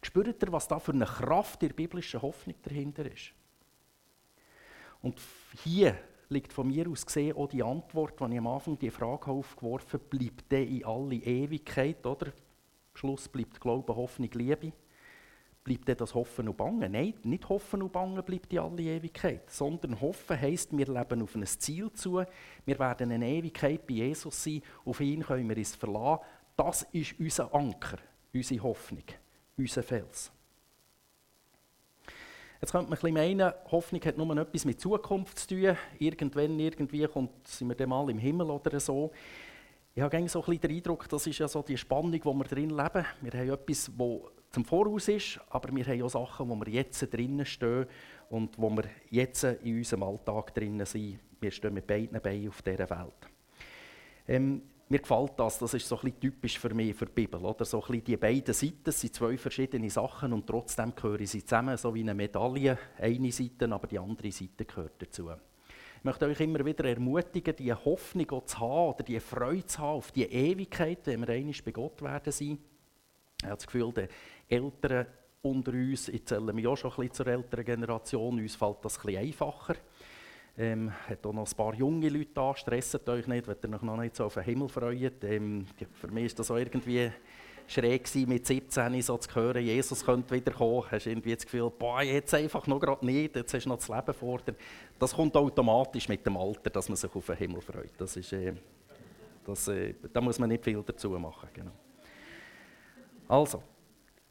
Spürt 0.02 0.42
ihr, 0.42 0.52
was 0.52 0.68
da 0.68 0.78
für 0.78 0.92
eine 0.92 1.04
Kraft 1.04 1.62
der 1.62 1.70
biblischen 1.70 2.22
Hoffnung 2.22 2.56
dahinter 2.62 3.10
ist? 3.10 3.32
Und 5.02 5.20
hier 5.64 5.96
liegt 6.28 6.52
von 6.52 6.66
mir 6.68 6.88
aus 6.88 7.06
gesehen 7.06 7.36
auch 7.36 7.48
die 7.48 7.62
Antwort, 7.62 8.20
wenn 8.20 8.32
ich 8.32 8.38
am 8.38 8.46
Anfang 8.46 8.78
die 8.78 8.90
Frage 8.90 9.30
aufgeworfen 9.30 10.00
habe, 10.00 10.18
bleibt 10.18 10.50
der 10.50 10.66
in 10.66 10.84
alle 10.84 11.16
Ewigkeit, 11.16 12.04
oder? 12.06 12.32
Schluss 12.94 13.28
bleibt 13.28 13.60
Glaube, 13.60 13.94
Hoffnung, 13.94 14.30
Liebe. 14.32 14.72
Bleibt 15.62 16.00
das 16.00 16.14
Hoffen 16.14 16.48
und 16.48 16.56
Bangen? 16.56 16.92
Nein, 16.92 17.14
nicht 17.24 17.48
Hoffen 17.48 17.82
und 17.82 17.92
Bangen 17.92 18.24
bleibt 18.24 18.52
in 18.52 18.58
alle 18.58 18.82
Ewigkeit, 18.82 19.50
sondern 19.50 20.00
Hoffen 20.00 20.40
heisst, 20.40 20.76
wir 20.76 20.86
leben 20.86 21.22
auf 21.22 21.34
ein 21.34 21.46
Ziel 21.46 21.92
zu, 21.92 22.24
wir 22.64 22.78
werden 22.78 23.12
eine 23.12 23.28
Ewigkeit 23.28 23.86
bei 23.86 23.94
Jesus 23.94 24.42
sein, 24.42 24.62
auf 24.84 25.00
ihn 25.00 25.22
können 25.22 25.48
wir 25.48 25.56
uns 25.56 25.76
verlassen. 25.76 26.24
Das 26.56 26.82
ist 26.90 27.20
unser 27.20 27.54
Anker, 27.54 27.98
unsere 28.32 28.62
Hoffnung, 28.62 29.04
unser 29.56 29.82
Fels. 29.82 30.32
Jetzt 32.60 32.72
könnte 32.72 32.90
man 32.90 32.98
ein 32.98 33.14
meinen, 33.14 33.52
Hoffnung 33.70 34.02
hat 34.04 34.18
nur 34.18 34.36
etwas 34.36 34.64
mit 34.64 34.80
Zukunft 34.80 35.38
zu 35.38 35.48
tun. 35.48 35.76
Irgendwann, 35.98 36.58
irgendwie 36.58 37.06
kommt, 37.06 37.46
sind 37.46 37.68
wir 37.68 37.76
dann 37.76 37.90
mal 37.90 38.10
im 38.10 38.18
Himmel 38.18 38.50
oder 38.50 38.80
so. 38.80 39.12
Ich 39.94 40.02
habe 40.02 40.28
so 40.28 40.44
ein 40.44 40.60
den 40.60 40.70
Eindruck, 40.76 41.08
das 41.08 41.26
ist 41.26 41.38
ja 41.38 41.46
so 41.46 41.62
die 41.62 41.76
Spannung, 41.76 42.20
in 42.24 42.34
wir 42.34 42.44
drin 42.44 42.70
leben. 42.70 43.04
Wir 43.20 43.32
haben 43.32 43.50
etwas, 43.50 43.90
das 43.96 44.20
zum 44.50 44.64
Voraus 44.64 45.08
ist, 45.08 45.40
aber 45.50 45.74
wir 45.74 45.84
haben 45.86 46.02
auch 46.02 46.08
Sachen, 46.08 46.48
wo 46.48 46.56
wir 46.56 46.68
jetzt 46.68 47.12
drinnen 47.12 47.46
stehen 47.46 47.86
und 48.28 48.58
wo 48.58 48.70
wir 48.70 48.84
jetzt 49.10 49.44
in 49.44 49.78
unserem 49.78 50.02
Alltag 50.02 50.54
drinnen 50.54 50.86
sind. 50.86 51.20
Wir 51.40 51.50
stehen 51.50 51.74
mit 51.74 51.86
beiden 51.86 52.20
Beinen 52.20 52.48
auf 52.48 52.62
dieser 52.62 52.90
Welt. 52.90 53.28
Ähm, 54.26 54.62
mir 54.90 55.00
gefällt 55.00 55.32
das, 55.36 55.58
das 55.58 55.74
ist 55.74 55.86
so 55.86 55.98
ein 56.02 56.18
typisch 56.18 56.58
für 56.58 56.72
mich, 56.72 56.94
für 56.94 57.06
die 57.06 57.12
Bibel. 57.12 57.44
Oder? 57.44 57.64
So 57.64 57.82
ein 57.84 58.02
die 58.02 58.16
beiden 58.16 58.54
Seiten 58.54 58.90
sind 58.90 59.14
zwei 59.14 59.36
verschiedene 59.36 59.90
Sachen 59.90 60.32
und 60.32 60.46
trotzdem 60.46 60.94
gehören 60.94 61.26
sie 61.26 61.44
zusammen, 61.44 61.76
so 61.76 61.94
wie 61.94 62.00
eine 62.00 62.14
Medaille. 62.14 62.78
Eine 62.98 63.30
Seite, 63.32 63.70
aber 63.70 63.86
die 63.86 63.98
andere 63.98 64.32
Seite 64.32 64.64
gehört 64.64 64.94
dazu. 64.98 65.30
Ich 65.98 66.04
möchte 66.04 66.26
euch 66.26 66.40
immer 66.40 66.64
wieder 66.64 66.84
ermutigen, 66.84 67.56
die 67.56 67.72
Hoffnung 67.72 68.46
zu 68.46 68.58
haben 68.60 68.94
oder 68.94 69.02
die 69.02 69.20
Freude 69.20 69.66
zu 69.66 69.78
haben 69.78 69.98
auf 69.98 70.12
die 70.12 70.24
Ewigkeit, 70.24 71.06
wenn 71.06 71.20
wir 71.20 71.34
einmal 71.34 71.54
bei 71.64 71.72
Gott 71.72 72.00
werden 72.00 72.32
sein. 72.32 72.58
Ich 73.40 73.44
habe 73.44 73.56
das 73.56 73.66
Gefühl, 73.66 73.92
die 73.92 74.54
Eltern 74.54 75.06
unter 75.42 75.72
uns, 75.72 76.08
ich 76.08 76.24
zähle 76.24 76.52
mich 76.52 76.66
auch 76.66 76.76
schon 76.76 76.90
ein 76.90 76.96
bisschen 76.96 77.14
zur 77.14 77.26
älteren 77.26 77.64
Generation, 77.64 78.38
uns 78.38 78.54
fällt 78.54 78.84
das 78.84 78.98
ein 78.98 79.06
bisschen 79.06 79.22
einfacher. 79.22 79.74
Ähm, 80.60 80.90
hat 81.08 81.24
auch 81.24 81.32
noch 81.32 81.48
ein 81.48 81.56
paar 81.56 81.72
junge 81.74 82.08
Leute 82.08 82.30
da, 82.34 82.52
stresset 82.56 83.08
euch 83.08 83.28
nicht, 83.28 83.46
wenn 83.46 83.56
ihr 83.62 83.76
euch 83.76 83.82
noch 83.82 83.96
nicht 83.96 84.16
so 84.16 84.24
auf 84.24 84.34
den 84.34 84.42
Himmel 84.42 84.68
freut. 84.68 85.22
Ähm, 85.22 85.64
für 85.92 86.08
mich 86.08 86.24
ist 86.24 86.38
das 86.40 86.50
auch 86.50 86.56
irgendwie 86.56 87.12
schräg 87.68 88.04
gewesen, 88.04 88.28
mit 88.28 88.44
17 88.44 89.00
so 89.02 89.18
zu 89.18 89.32
hören, 89.36 89.62
Jesus 89.62 90.04
könnte 90.04 90.34
wiederkommen. 90.34 90.82
Hast 90.90 91.06
du 91.06 91.10
irgendwie 91.10 91.34
das 91.34 91.44
Gefühl, 91.44 91.70
boah, 91.70 92.02
jetzt 92.02 92.34
einfach 92.34 92.66
noch 92.66 92.80
gerade 92.80 93.06
nicht, 93.06 93.36
jetzt 93.36 93.54
hast 93.54 93.66
du 93.66 93.68
noch 93.68 93.76
das 93.76 93.88
Leben 93.88 94.14
vor 94.14 94.38
dir. 94.38 94.56
Das 94.98 95.14
kommt 95.14 95.36
automatisch 95.36 96.08
mit 96.08 96.26
dem 96.26 96.36
Alter, 96.36 96.70
dass 96.70 96.88
man 96.88 96.96
sich 96.96 97.14
auf 97.14 97.26
den 97.26 97.36
Himmel 97.36 97.60
freut. 97.60 97.92
Das 97.96 98.16
ist, 98.16 98.32
äh, 98.32 98.54
das, 99.44 99.68
äh, 99.68 99.94
da 100.12 100.20
muss 100.20 100.40
man 100.40 100.48
nicht 100.48 100.64
viel 100.64 100.82
dazu 100.82 101.10
machen. 101.10 101.48
Genau. 101.54 101.72
Also, 103.28 103.62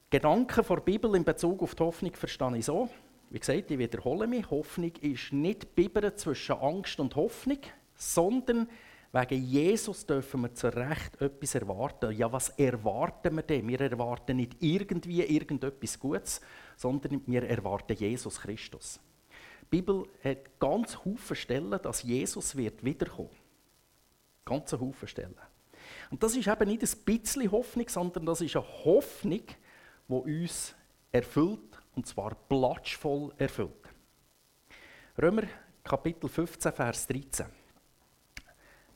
Gedanken 0.09 0.65
der 0.67 0.75
Bibel 0.77 1.15
in 1.15 1.23
Bezug 1.23 1.61
auf 1.61 1.73
die 1.73 1.83
Hoffnung 1.83 2.13
verstehe 2.15 2.57
ich 2.57 2.65
so. 2.65 2.89
Wie 3.29 3.39
gesagt, 3.39 3.69
ich 3.71 3.77
wiederhole 3.77 4.25
mich, 4.25 4.49
Hoffnung 4.49 4.91
ist 5.01 5.33
nicht 5.33 5.75
Bibel 5.75 6.15
zwischen 6.15 6.55
Angst 6.55 6.99
und 6.99 7.15
Hoffnung, 7.15 7.59
sondern 7.95 8.69
wegen 9.11 9.43
Jesus 9.43 10.05
dürfen 10.05 10.41
wir 10.41 10.53
zu 10.53 10.67
Recht 10.73 11.21
etwas 11.21 11.55
erwarten. 11.55 12.15
Ja, 12.15 12.31
was 12.31 12.49
erwarten 12.49 13.35
wir 13.35 13.43
denn? 13.43 13.67
Wir 13.67 13.81
erwarten 13.81 14.37
nicht 14.37 14.55
irgendwie 14.59 15.23
irgendetwas 15.23 15.99
Gutes, 15.99 16.41
sondern 16.77 17.21
wir 17.25 17.43
erwarten 17.43 17.97
Jesus 17.97 18.39
Christus. 18.39 18.99
Die 19.63 19.77
Bibel 19.77 20.07
hat 20.23 20.59
ganz 20.59 20.97
viele 21.03 21.35
Stellen, 21.35 21.79
dass 21.81 22.03
Jesus 22.03 22.55
wird 22.55 22.83
wiederkommen. 22.85 23.29
Ganz 24.45 24.71
Haufen 24.71 25.07
Stellen. 25.07 25.35
Und 26.09 26.23
das 26.23 26.35
ist 26.35 26.47
eben 26.47 26.69
nicht 26.69 26.83
ein 26.83 27.03
bisschen 27.03 27.51
Hoffnung, 27.51 27.89
sondern 27.89 28.25
das 28.25 28.39
ist 28.39 28.55
eine 28.55 28.65
Hoffnung, 28.85 29.43
die 30.07 30.13
uns 30.13 30.73
erfüllt 31.11 31.76
und 31.97 32.07
zwar 32.07 32.35
platschvoll 32.47 33.33
erfüllt. 33.37 33.71
Römer 35.19 35.43
Kapitel 35.83 36.29
15, 36.29 36.71
Vers 36.71 37.07
13. 37.07 37.47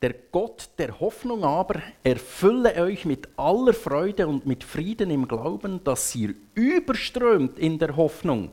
Der 0.01 0.13
Gott 0.31 0.69
der 0.77 0.99
Hoffnung 0.99 1.43
aber 1.43 1.81
erfülle 2.03 2.75
euch 2.75 3.05
mit 3.05 3.27
aller 3.37 3.73
Freude 3.73 4.27
und 4.27 4.45
mit 4.45 4.63
Frieden 4.63 5.09
im 5.11 5.27
Glauben, 5.27 5.83
dass 5.83 6.15
ihr 6.15 6.33
überströmt 6.53 7.57
in 7.59 7.77
der 7.77 7.95
Hoffnung 7.95 8.51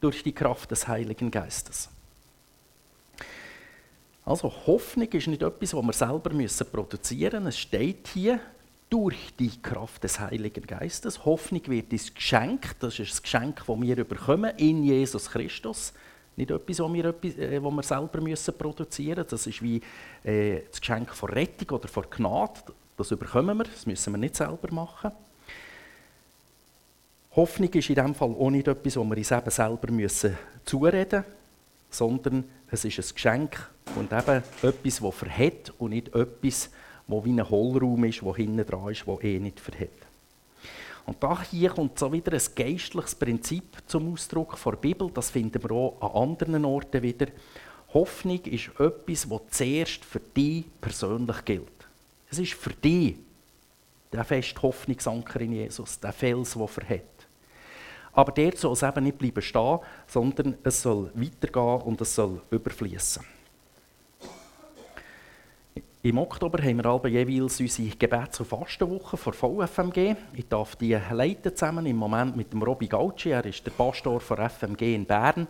durch 0.00 0.22
die 0.22 0.34
Kraft 0.34 0.70
des 0.70 0.88
Heiligen 0.88 1.30
Geistes. 1.30 1.88
Also 4.24 4.50
Hoffnung 4.66 5.08
ist 5.08 5.26
nicht 5.26 5.42
etwas, 5.42 5.74
was 5.74 5.84
wir 5.84 5.92
selber 5.92 6.30
produzieren 6.72 7.44
müssen. 7.44 7.48
Es 7.48 7.58
steht 7.58 8.08
hier, 8.08 8.40
durch 8.90 9.34
die 9.38 9.60
Kraft 9.60 10.04
des 10.04 10.20
Heiligen 10.20 10.66
Geistes. 10.66 11.24
Hoffnung 11.24 11.62
wird 11.66 11.92
uns 11.92 12.14
geschenkt. 12.14 12.76
Das 12.80 12.98
ist 12.98 13.12
das 13.12 13.22
Geschenk, 13.22 13.62
das 13.66 13.80
wir 13.80 14.04
bekommen 14.04 14.52
in 14.56 14.84
Jesus 14.84 15.30
Christus. 15.30 15.92
Nicht 16.36 16.50
etwas, 16.50 16.76
das 16.76 16.92
wir, 16.92 17.04
äh, 17.06 17.60
wir 17.60 17.82
selber 17.82 18.20
müssen 18.20 18.58
produzieren 18.58 19.18
müssen. 19.18 19.30
Das 19.30 19.46
ist 19.46 19.62
wie 19.62 19.80
äh, 20.24 20.62
das 20.70 20.80
Geschenk 20.80 21.14
von 21.14 21.30
Rettung 21.30 21.76
oder 21.76 21.88
von 21.88 22.04
Gnade. 22.10 22.60
Das 22.96 23.08
bekommen 23.08 23.58
wir, 23.58 23.64
das 23.64 23.86
müssen 23.86 24.12
wir 24.12 24.18
nicht 24.18 24.36
selber 24.36 24.72
machen. 24.72 25.12
Hoffnung 27.34 27.72
ist 27.72 27.88
in 27.88 27.94
diesem 27.96 28.14
Fall 28.14 28.30
auch 28.30 28.50
nicht 28.50 28.68
etwas, 28.68 28.94
das 28.94 29.04
wir 29.04 29.16
uns 29.16 29.30
eben 29.32 29.50
selber 29.50 29.92
müssen 29.92 30.38
zureden 30.64 31.20
müssen, 31.20 31.34
sondern 31.90 32.44
es 32.70 32.84
ist 32.84 32.98
ein 32.98 33.14
Geschenk 33.14 33.70
und 33.96 34.12
eben 34.12 34.42
etwas, 34.62 35.00
das 35.00 35.14
verhält 35.14 35.72
und 35.78 35.90
nicht 35.90 36.14
etwas, 36.14 36.70
wo 37.06 37.24
wie 37.24 37.32
ein 37.32 37.48
Hohlraum 37.48 38.04
ist, 38.04 38.22
wo 38.22 38.34
hinten 38.34 38.64
dran 38.64 38.90
ist, 38.90 39.06
wo 39.06 39.18
eh 39.20 39.38
nicht 39.38 39.60
verhält. 39.60 39.90
Und 41.06 41.22
da 41.22 41.42
hier 41.42 41.70
kommt 41.70 41.98
so 41.98 42.10
wieder 42.12 42.32
ein 42.32 42.42
geistliches 42.54 43.14
Prinzip 43.14 43.76
zum 43.86 44.12
Ausdruck 44.12 44.56
von 44.56 44.72
der 44.72 44.80
Bibel. 44.80 45.10
Das 45.12 45.30
finden 45.30 45.62
wir 45.62 45.70
auch 45.70 46.00
an 46.00 46.30
anderen 46.30 46.64
Orten 46.64 47.02
wieder. 47.02 47.26
Hoffnung 47.92 48.40
ist 48.44 48.70
etwas, 48.78 49.28
das 49.28 49.40
zuerst 49.50 50.04
für 50.04 50.20
dich 50.20 50.64
persönlich 50.80 51.44
gilt. 51.44 51.68
Es 52.30 52.38
ist 52.38 52.54
für 52.54 52.72
dich 52.72 53.16
der 54.12 54.24
feste 54.24 54.62
Hoffnungsanker 54.62 55.40
in 55.40 55.52
Jesus, 55.52 56.00
der 56.00 56.12
Fels, 56.12 56.54
der 56.54 56.68
verhält. 56.68 57.02
Aber 58.12 58.32
der 58.32 58.56
soll 58.56 58.72
es 58.72 58.82
eben 58.82 59.04
nicht 59.04 59.18
bleiben 59.18 59.42
stehen, 59.42 59.80
sondern 60.06 60.56
es 60.62 60.82
soll 60.82 61.10
weitergehen 61.14 61.82
und 61.82 62.00
es 62.00 62.14
soll 62.14 62.40
überfließen. 62.50 63.24
Im 66.04 66.18
Oktober 66.18 66.62
haben 66.62 66.76
wir 66.76 66.84
aber 66.84 67.08
jeweils 67.08 67.58
unsere 67.60 67.96
Gebets- 67.96 68.38
und 68.38 68.44
Fastenwoche 68.44 69.16
vor 69.16 69.32
VFMG. 69.32 70.14
Ich 70.34 70.46
darf 70.46 70.76
die 70.76 70.92
leiten 70.92 71.56
zusammen 71.56 71.86
im 71.86 71.96
Moment 71.96 72.36
mit 72.36 72.52
dem 72.52 72.62
Robi 72.62 72.88
Gauci. 72.88 73.30
Er 73.30 73.46
ist 73.46 73.64
der 73.64 73.70
Pastor 73.70 74.20
von 74.20 74.36
FMG 74.36 74.94
in 74.94 75.06
Bern. 75.06 75.46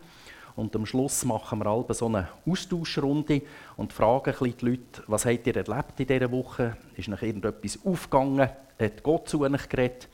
Und 0.54 0.76
am 0.76 0.86
Schluss 0.86 1.24
machen 1.24 1.58
wir 1.58 1.66
alle 1.66 1.92
so 1.92 2.06
eine 2.06 2.28
Austauschrunde 2.46 3.42
und 3.76 3.92
fragen 3.92 4.26
ein 4.26 4.38
bisschen 4.38 4.56
die 4.56 4.64
Leute, 4.66 5.02
was 5.08 5.26
habt 5.26 5.44
ihr 5.44 5.56
erlebt 5.56 5.98
in 5.98 6.06
dieser 6.06 6.30
Woche? 6.30 6.76
Ist 6.96 7.08
noch 7.08 7.20
irgendetwas 7.20 7.80
aufgegangen? 7.84 8.48
Hat 8.78 9.02
Gott 9.02 9.28
zu 9.28 9.40
euch 9.40 9.68
geredet? 9.68 10.08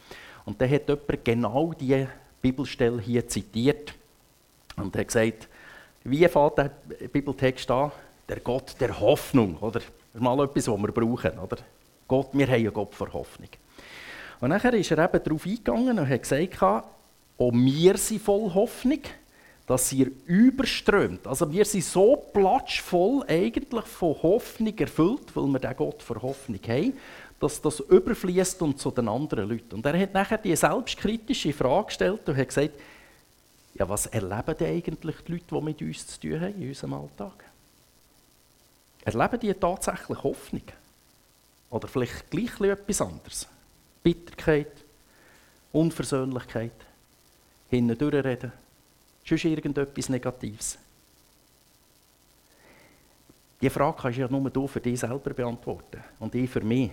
Und 0.46 0.58
dann 0.58 0.70
hat 0.70 0.88
jemand 0.88 1.22
genau 1.22 1.74
diese 1.74 2.08
Bibelstelle 2.40 3.02
hier 3.02 3.28
zitiert 3.28 3.92
und 4.76 4.96
hat 4.96 5.06
gesagt, 5.06 5.48
wie 6.04 6.26
fängt 6.26 6.56
der 6.56 6.70
Bibeltext 7.12 7.70
an? 7.70 7.92
Der 8.26 8.40
Gott 8.40 8.74
der 8.80 8.98
Hoffnung, 8.98 9.58
oder? 9.58 9.82
Das 10.12 10.20
ist 10.20 10.24
mal 10.24 10.44
etwas, 10.44 10.68
was 10.68 10.80
wir 10.80 10.92
brauchen. 10.92 11.38
Oder? 11.38 11.56
Gott, 12.08 12.28
wir 12.32 12.46
haben 12.46 12.54
einen 12.54 12.72
Gott 12.72 12.94
für 12.94 13.12
Hoffnung. 13.12 13.48
Und 14.40 14.50
dann 14.50 14.74
ist 14.74 14.90
er 14.90 15.04
eben 15.04 15.22
darauf 15.22 15.46
eingegangen 15.46 15.98
und 15.98 16.08
hat 16.08 16.22
gesagt, 16.22 16.62
auch 16.62 17.52
wir 17.52 17.96
sind 17.96 18.22
voll 18.22 18.52
Hoffnung, 18.52 19.00
dass 19.66 19.92
ihr 19.92 20.10
überströmt. 20.26 21.26
Also 21.26 21.50
wir 21.52 21.64
sind 21.64 21.84
so 21.84 22.16
platschvoll 22.16 23.22
eigentlich 23.28 23.84
von 23.84 24.16
Hoffnung 24.22 24.76
erfüllt, 24.76 25.34
weil 25.34 25.46
wir 25.46 25.58
den 25.60 25.76
Gott 25.76 26.02
für 26.02 26.20
Hoffnung 26.20 26.60
haben, 26.66 26.94
dass 27.38 27.60
das 27.60 27.80
überfließt 27.80 28.60
und 28.62 28.78
zu 28.78 28.90
den 28.90 29.08
anderen 29.08 29.48
Leuten. 29.48 29.76
Und 29.76 29.86
er 29.86 29.98
hat 29.98 30.12
nachher 30.12 30.38
die 30.38 30.56
selbstkritische 30.56 31.52
Frage 31.52 31.86
gestellt 31.86 32.28
und 32.28 32.36
hat 32.36 32.48
gesagt, 32.48 32.72
ja, 33.74 33.88
was 33.88 34.06
erleben 34.06 34.54
denn 34.58 34.76
eigentlich 34.76 35.16
die 35.26 35.32
Leute, 35.32 35.44
die 35.50 35.60
mit 35.60 35.82
uns 35.82 36.06
zu 36.06 36.20
tun 36.20 36.40
haben 36.40 36.60
in 36.60 36.68
unserem 36.68 36.94
Alltag? 36.94 37.44
Erleben 39.02 39.40
die 39.40 39.54
tatsächlich 39.54 40.22
Hoffnung? 40.22 40.62
Oder 41.70 41.88
vielleicht 41.88 42.30
gleich 42.30 42.60
etwas 42.60 43.00
anderes? 43.00 43.48
Bitterkeit, 44.02 44.72
Unversöhnlichkeit, 45.72 46.72
hinten 47.68 47.96
durchreden, 47.96 48.52
sonst 49.24 49.44
irgendetwas 49.44 50.08
Negatives. 50.08 50.78
Diese 53.60 53.70
Frage 53.70 53.96
kannst 54.00 54.18
du 54.18 54.22
ja 54.22 54.28
nur 54.28 54.48
du 54.50 54.66
für 54.66 54.80
dich 54.80 54.98
selber 54.98 55.34
beantworten 55.34 56.02
und 56.18 56.34
ich 56.34 56.48
für 56.48 56.62
mich. 56.62 56.90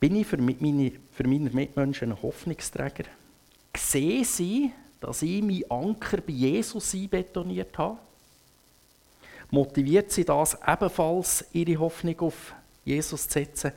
Bin 0.00 0.16
ich 0.16 0.26
für 0.26 0.38
meine, 0.38 0.92
für 1.12 1.26
meine 1.26 1.50
Mitmenschen 1.50 2.12
ein 2.12 2.22
Hoffnungsträger? 2.22 3.04
Sehe 3.76 4.24
sie, 4.24 4.72
dass 5.00 5.22
ich 5.22 5.42
meinen 5.42 5.70
Anker 5.70 6.18
bei 6.18 6.32
Jesus 6.32 6.94
einbetoniert 6.94 7.76
habe? 7.76 7.98
Motiviert 9.50 10.12
sie 10.12 10.24
das 10.24 10.58
ebenfalls, 10.66 11.44
ihre 11.52 11.78
Hoffnung 11.78 12.20
auf 12.20 12.54
Jesus 12.84 13.26
zu 13.28 13.32
setzen? 13.32 13.72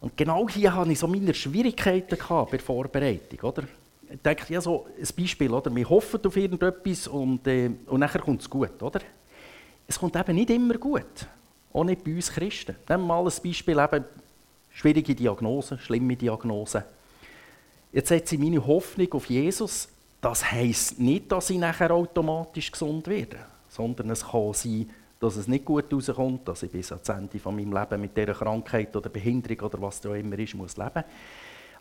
Und 0.00 0.16
genau 0.16 0.48
hier 0.48 0.74
hatte 0.74 0.92
ich 0.92 0.98
so 0.98 1.08
meine 1.08 1.34
Schwierigkeiten 1.34 2.18
bei 2.28 2.46
der 2.50 2.60
Vorbereitung. 2.60 3.40
Oder? 3.40 3.64
Ich 4.08 4.20
denke, 4.22 4.52
ja, 4.52 4.60
so 4.60 4.86
ein 4.96 5.08
Beispiel, 5.16 5.52
oder? 5.52 5.74
wir 5.74 5.88
hoffen 5.88 6.24
auf 6.24 6.36
irgendetwas 6.36 7.08
und, 7.08 7.46
äh, 7.48 7.70
und 7.86 8.00
nachher 8.00 8.20
kommt 8.20 8.40
es 8.40 8.48
gut. 8.48 8.80
Oder? 8.80 9.00
Es 9.88 9.98
kommt 9.98 10.16
eben 10.16 10.34
nicht 10.34 10.50
immer 10.50 10.74
gut, 10.78 11.26
auch 11.72 11.84
nicht 11.84 12.04
bei 12.04 12.14
uns 12.14 12.30
Christen. 12.30 12.76
Nehmen 12.88 13.06
wir 13.06 13.06
mal 13.06 13.24
ein 13.24 13.42
Beispiel, 13.42 13.78
eben 13.78 14.04
schwierige 14.70 15.14
Diagnosen, 15.14 15.78
schlimme 15.78 16.16
Diagnosen. 16.16 16.82
Jetzt 17.92 18.08
setze 18.08 18.34
ich 18.34 18.40
meine 18.40 18.64
Hoffnung 18.64 19.12
auf 19.12 19.26
Jesus. 19.26 19.88
Das 20.20 20.50
heisst 20.50 20.98
nicht, 20.98 21.30
dass 21.30 21.50
ich 21.50 21.58
nachher 21.58 21.90
automatisch 21.92 22.70
gesund 22.70 23.06
werde, 23.06 23.38
sondern 23.76 24.10
es 24.10 24.26
kann 24.26 24.52
sein, 24.52 24.90
dass 25.20 25.36
es 25.36 25.48
nicht 25.48 25.64
gut 25.64 25.92
rauskommt, 25.92 26.46
dass 26.48 26.62
ich 26.62 26.70
bis 26.70 26.92
ans 26.92 27.08
Ende 27.08 27.38
von 27.38 27.56
meinem 27.56 27.72
Leben 27.72 28.00
mit 28.00 28.16
dieser 28.16 28.34
Krankheit 28.34 28.94
oder 28.96 29.08
Behinderung 29.08 29.60
oder 29.60 29.80
was 29.80 30.00
da 30.00 30.14
immer 30.14 30.38
ist, 30.38 30.54
muss 30.54 30.76
leben. 30.76 31.04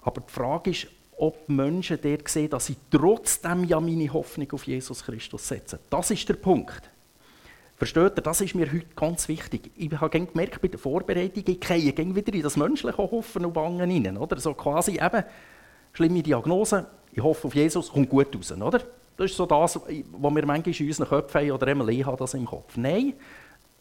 Aber 0.02 0.22
die 0.22 0.32
Frage 0.32 0.72
ist, 0.72 0.88
ob 1.18 1.48
Menschen 1.50 2.00
dort 2.02 2.28
sehen, 2.28 2.50
dass 2.50 2.68
sie 2.68 2.76
trotzdem 2.92 3.64
ja 3.64 3.80
meine 3.80 4.12
Hoffnung 4.12 4.52
auf 4.52 4.66
Jesus 4.66 5.04
Christus 5.04 5.48
setzen. 5.48 5.80
Das 5.90 6.12
ist 6.12 6.28
der 6.28 6.36
Punkt. 6.36 6.90
Versteht 7.78 8.18
ihr, 8.18 8.22
das 8.22 8.40
ist 8.40 8.56
mir 8.56 8.72
heute 8.72 8.86
ganz 8.96 9.28
wichtig. 9.28 9.72
Ich 9.76 9.92
habe 9.92 10.10
gemerkt 10.10 10.62
bei 10.62 10.70
der 10.70 10.80
Vorbereitung, 10.80 11.44
ich 11.46 11.60
gehe 11.60 12.16
wieder 12.16 12.34
in 12.34 12.42
das 12.42 12.56
menschliche 12.56 12.98
Hoffen 12.98 13.46
und 13.46 13.54
Bangen 13.54 13.90
hinein. 13.90 14.18
Oder? 14.18 14.40
So 14.40 14.54
quasi 14.54 14.94
eben, 14.94 15.24
schlimme 15.92 16.24
Diagnose, 16.24 16.88
ich 17.12 17.22
hoffe 17.22 17.48
auf 17.48 17.56
Jesus, 17.56 17.92
kommt 17.92 18.10
gut 18.10 18.34
raus. 18.36 18.52
Oder? 18.54 18.82
Das 19.18 19.32
ist 19.32 19.38
so 19.38 19.46
das, 19.46 19.76
was 19.76 19.88
wir 19.88 20.46
manchmal 20.46 20.62
in 20.76 20.88
unseren 20.88 21.08
Köpfen 21.08 21.42
haben, 21.42 21.52
oder 21.52 21.68
einmal 21.68 21.90
ich 21.90 22.06
habe 22.06 22.18
das 22.18 22.34
im 22.34 22.46
Kopf. 22.46 22.76
Nein, 22.76 23.14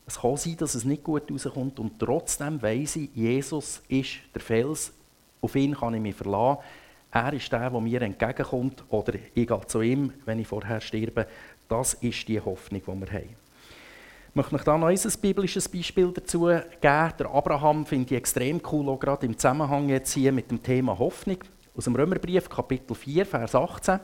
es 0.06 0.20
kann 0.20 0.36
sein, 0.36 0.56
dass 0.56 0.74
es 0.74 0.84
nicht 0.84 1.02
gut 1.02 1.30
rauskommt 1.30 1.78
und 1.80 1.98
trotzdem 1.98 2.60
weiss 2.62 2.96
ich, 2.96 3.10
Jesus 3.14 3.82
ist 3.88 4.18
der 4.34 4.42
Fels, 4.42 4.92
auf 5.40 5.56
ihn 5.56 5.74
kann 5.74 5.94
ich 5.94 6.00
mich 6.00 6.14
verlassen. 6.14 6.62
Er 7.10 7.32
ist 7.32 7.50
der, 7.52 7.70
der 7.70 7.80
mir 7.80 8.02
entgegenkommt 8.02 8.84
oder 8.88 9.14
ich 9.34 9.46
gehe 9.46 9.66
zu 9.66 9.80
ihm, 9.82 10.12
wenn 10.24 10.40
ich 10.40 10.48
vorher 10.48 10.80
sterbe. 10.80 11.26
Das 11.68 11.94
ist 11.94 12.26
die 12.28 12.40
Hoffnung, 12.40 12.82
die 12.82 13.00
wir 13.00 13.12
haben. 13.12 13.36
Ich 14.30 14.34
möchte 14.34 14.56
euch 14.56 14.64
da 14.64 14.76
noch 14.76 14.88
ein 14.88 14.98
biblisches 15.22 15.68
Beispiel 15.68 16.10
dazu 16.12 16.46
geben. 16.46 16.62
Der 16.82 17.30
Abraham 17.32 17.86
finde 17.86 18.14
ich 18.14 18.18
extrem 18.18 18.60
cool, 18.72 18.88
auch 18.88 18.98
gerade 18.98 19.26
im 19.26 19.38
Zusammenhang 19.38 19.88
jetzt 19.88 20.12
hier 20.12 20.32
mit 20.32 20.50
dem 20.50 20.60
Thema 20.62 20.98
Hoffnung. 20.98 21.38
Aus 21.76 21.84
dem 21.84 21.94
Römerbrief, 21.94 22.48
Kapitel 22.48 22.94
4, 22.94 23.26
Vers 23.26 23.54
18. 23.54 24.00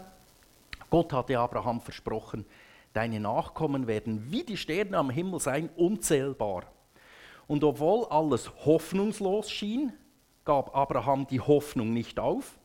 Gott 0.91 1.13
hatte 1.13 1.39
Abraham 1.39 1.81
versprochen, 1.81 2.45
deine 2.93 3.21
Nachkommen 3.21 3.87
werden 3.87 4.31
wie 4.31 4.43
die 4.43 4.57
Sterne 4.57 4.99
am 4.99 5.11
Himmel 5.11 5.41
sein, 5.41 5.71
unzählbar. 5.77 6.65
Und 7.47 7.65
obwohl 7.65 8.07
alles 8.07 8.51
hoffnungslos 8.65 9.51
schien, 9.51 9.93
gab 10.45 10.75
Abraham 10.75 11.27
die 11.27 11.41
Hoffnung 11.41 11.93
nicht 11.93 12.19
auf, 12.19 12.59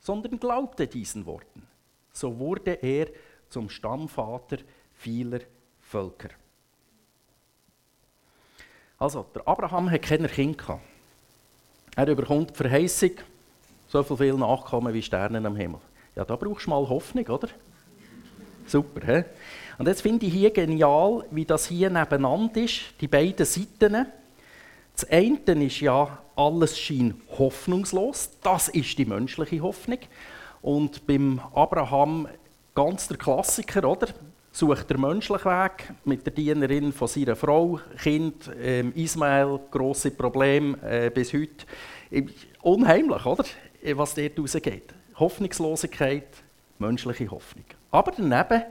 sondern 0.00 0.38
glaubte 0.38 0.86
diesen 0.86 1.26
Worten. 1.26 1.66
So 2.12 2.38
wurde 2.38 2.72
er 2.72 3.08
zum 3.48 3.70
Stammvater 3.70 4.58
vieler 4.94 5.40
Völker. 5.80 6.30
Also, 8.98 9.24
der 9.34 9.46
Abraham 9.46 9.90
hat 9.90 10.02
keine 10.02 10.28
Kinder. 10.28 10.80
Er 11.94 12.08
überkommt 12.08 12.50
die 12.50 12.54
Verheißung, 12.54 13.12
so 13.86 14.02
viel 14.02 14.34
Nachkommen 14.34 14.92
wie 14.92 15.02
Sterne 15.02 15.46
am 15.46 15.56
Himmel. 15.56 15.80
Ja, 16.16 16.24
da 16.24 16.34
brauchst 16.34 16.66
du 16.66 16.70
mal 16.70 16.88
Hoffnung, 16.88 17.26
oder? 17.26 17.48
Super, 18.68 19.06
he? 19.06 19.24
Und 19.78 19.86
jetzt 19.88 20.02
finde 20.02 20.26
ich 20.26 20.32
hier 20.32 20.50
genial, 20.50 21.24
wie 21.30 21.44
das 21.44 21.68
hier 21.68 21.88
nebeneinander 21.88 22.60
ist, 22.60 22.80
die 23.00 23.08
beiden 23.08 23.46
Seiten. 23.46 24.06
Das 24.92 25.08
eine 25.08 25.64
ist 25.64 25.80
ja, 25.80 26.18
alles 26.36 26.78
scheint 26.78 27.14
hoffnungslos. 27.38 28.30
Das 28.42 28.68
ist 28.68 28.98
die 28.98 29.04
menschliche 29.04 29.62
Hoffnung. 29.62 30.00
Und 30.60 31.06
beim 31.06 31.40
Abraham 31.54 32.28
ganz 32.74 33.08
der 33.08 33.16
Klassiker, 33.16 33.88
oder? 33.88 34.08
Sucht 34.50 34.90
der 34.90 34.98
menschliche 34.98 35.44
Weg 35.44 35.92
mit 36.04 36.26
der 36.26 36.32
Dienerin 36.32 36.92
von 36.92 37.06
seiner 37.06 37.36
Frau, 37.36 37.78
Kind, 38.02 38.50
ähm, 38.60 38.92
Ismael, 38.96 39.60
große 39.70 40.10
Probleme 40.10 40.76
äh, 40.82 41.10
bis 41.10 41.32
heute. 41.32 41.64
Unheimlich, 42.62 43.24
oder? 43.24 43.44
Was 43.94 44.14
dort 44.14 44.38
rausgeht. 44.38 44.94
Hoffnungslosigkeit, 45.14 46.28
menschliche 46.78 47.30
Hoffnung. 47.30 47.77
Aber 47.90 48.12
daneben, 48.12 48.64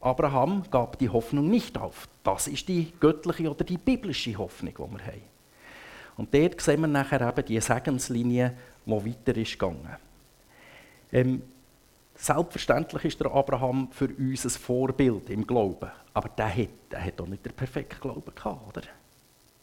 Abraham 0.00 0.64
gab 0.70 0.98
die 0.98 1.08
Hoffnung 1.08 1.48
nicht 1.48 1.78
auf. 1.78 2.08
Das 2.22 2.48
ist 2.48 2.68
die 2.68 2.92
göttliche 2.98 3.50
oder 3.50 3.64
die 3.64 3.78
biblische 3.78 4.36
Hoffnung, 4.36 4.74
die 4.74 4.98
wir 4.98 5.06
haben. 5.06 5.22
Und 6.16 6.32
dort 6.34 6.60
sehen 6.60 6.80
wir 6.80 6.86
nachher 6.86 7.20
eben 7.20 7.44
die 7.44 7.60
Segenslinie, 7.60 8.56
die 8.84 8.90
weiter 8.90 9.36
ist 9.36 9.52
gegangen. 9.52 9.96
Ähm, 11.12 11.42
selbstverständlich 12.14 13.04
ist 13.04 13.20
der 13.20 13.32
Abraham 13.32 13.88
für 13.92 14.08
uns 14.08 14.44
ein 14.44 14.50
Vorbild 14.50 15.28
im 15.30 15.46
Glauben. 15.46 15.90
Aber 16.14 16.28
der 16.30 16.56
hat, 16.56 16.68
der 16.90 17.04
hat 17.04 17.20
doch 17.20 17.26
nicht 17.26 17.44
den 17.44 17.52
perfekten 17.52 18.00
Glauben 18.00 18.34
gehabt, 18.34 18.68
oder? 18.68 18.86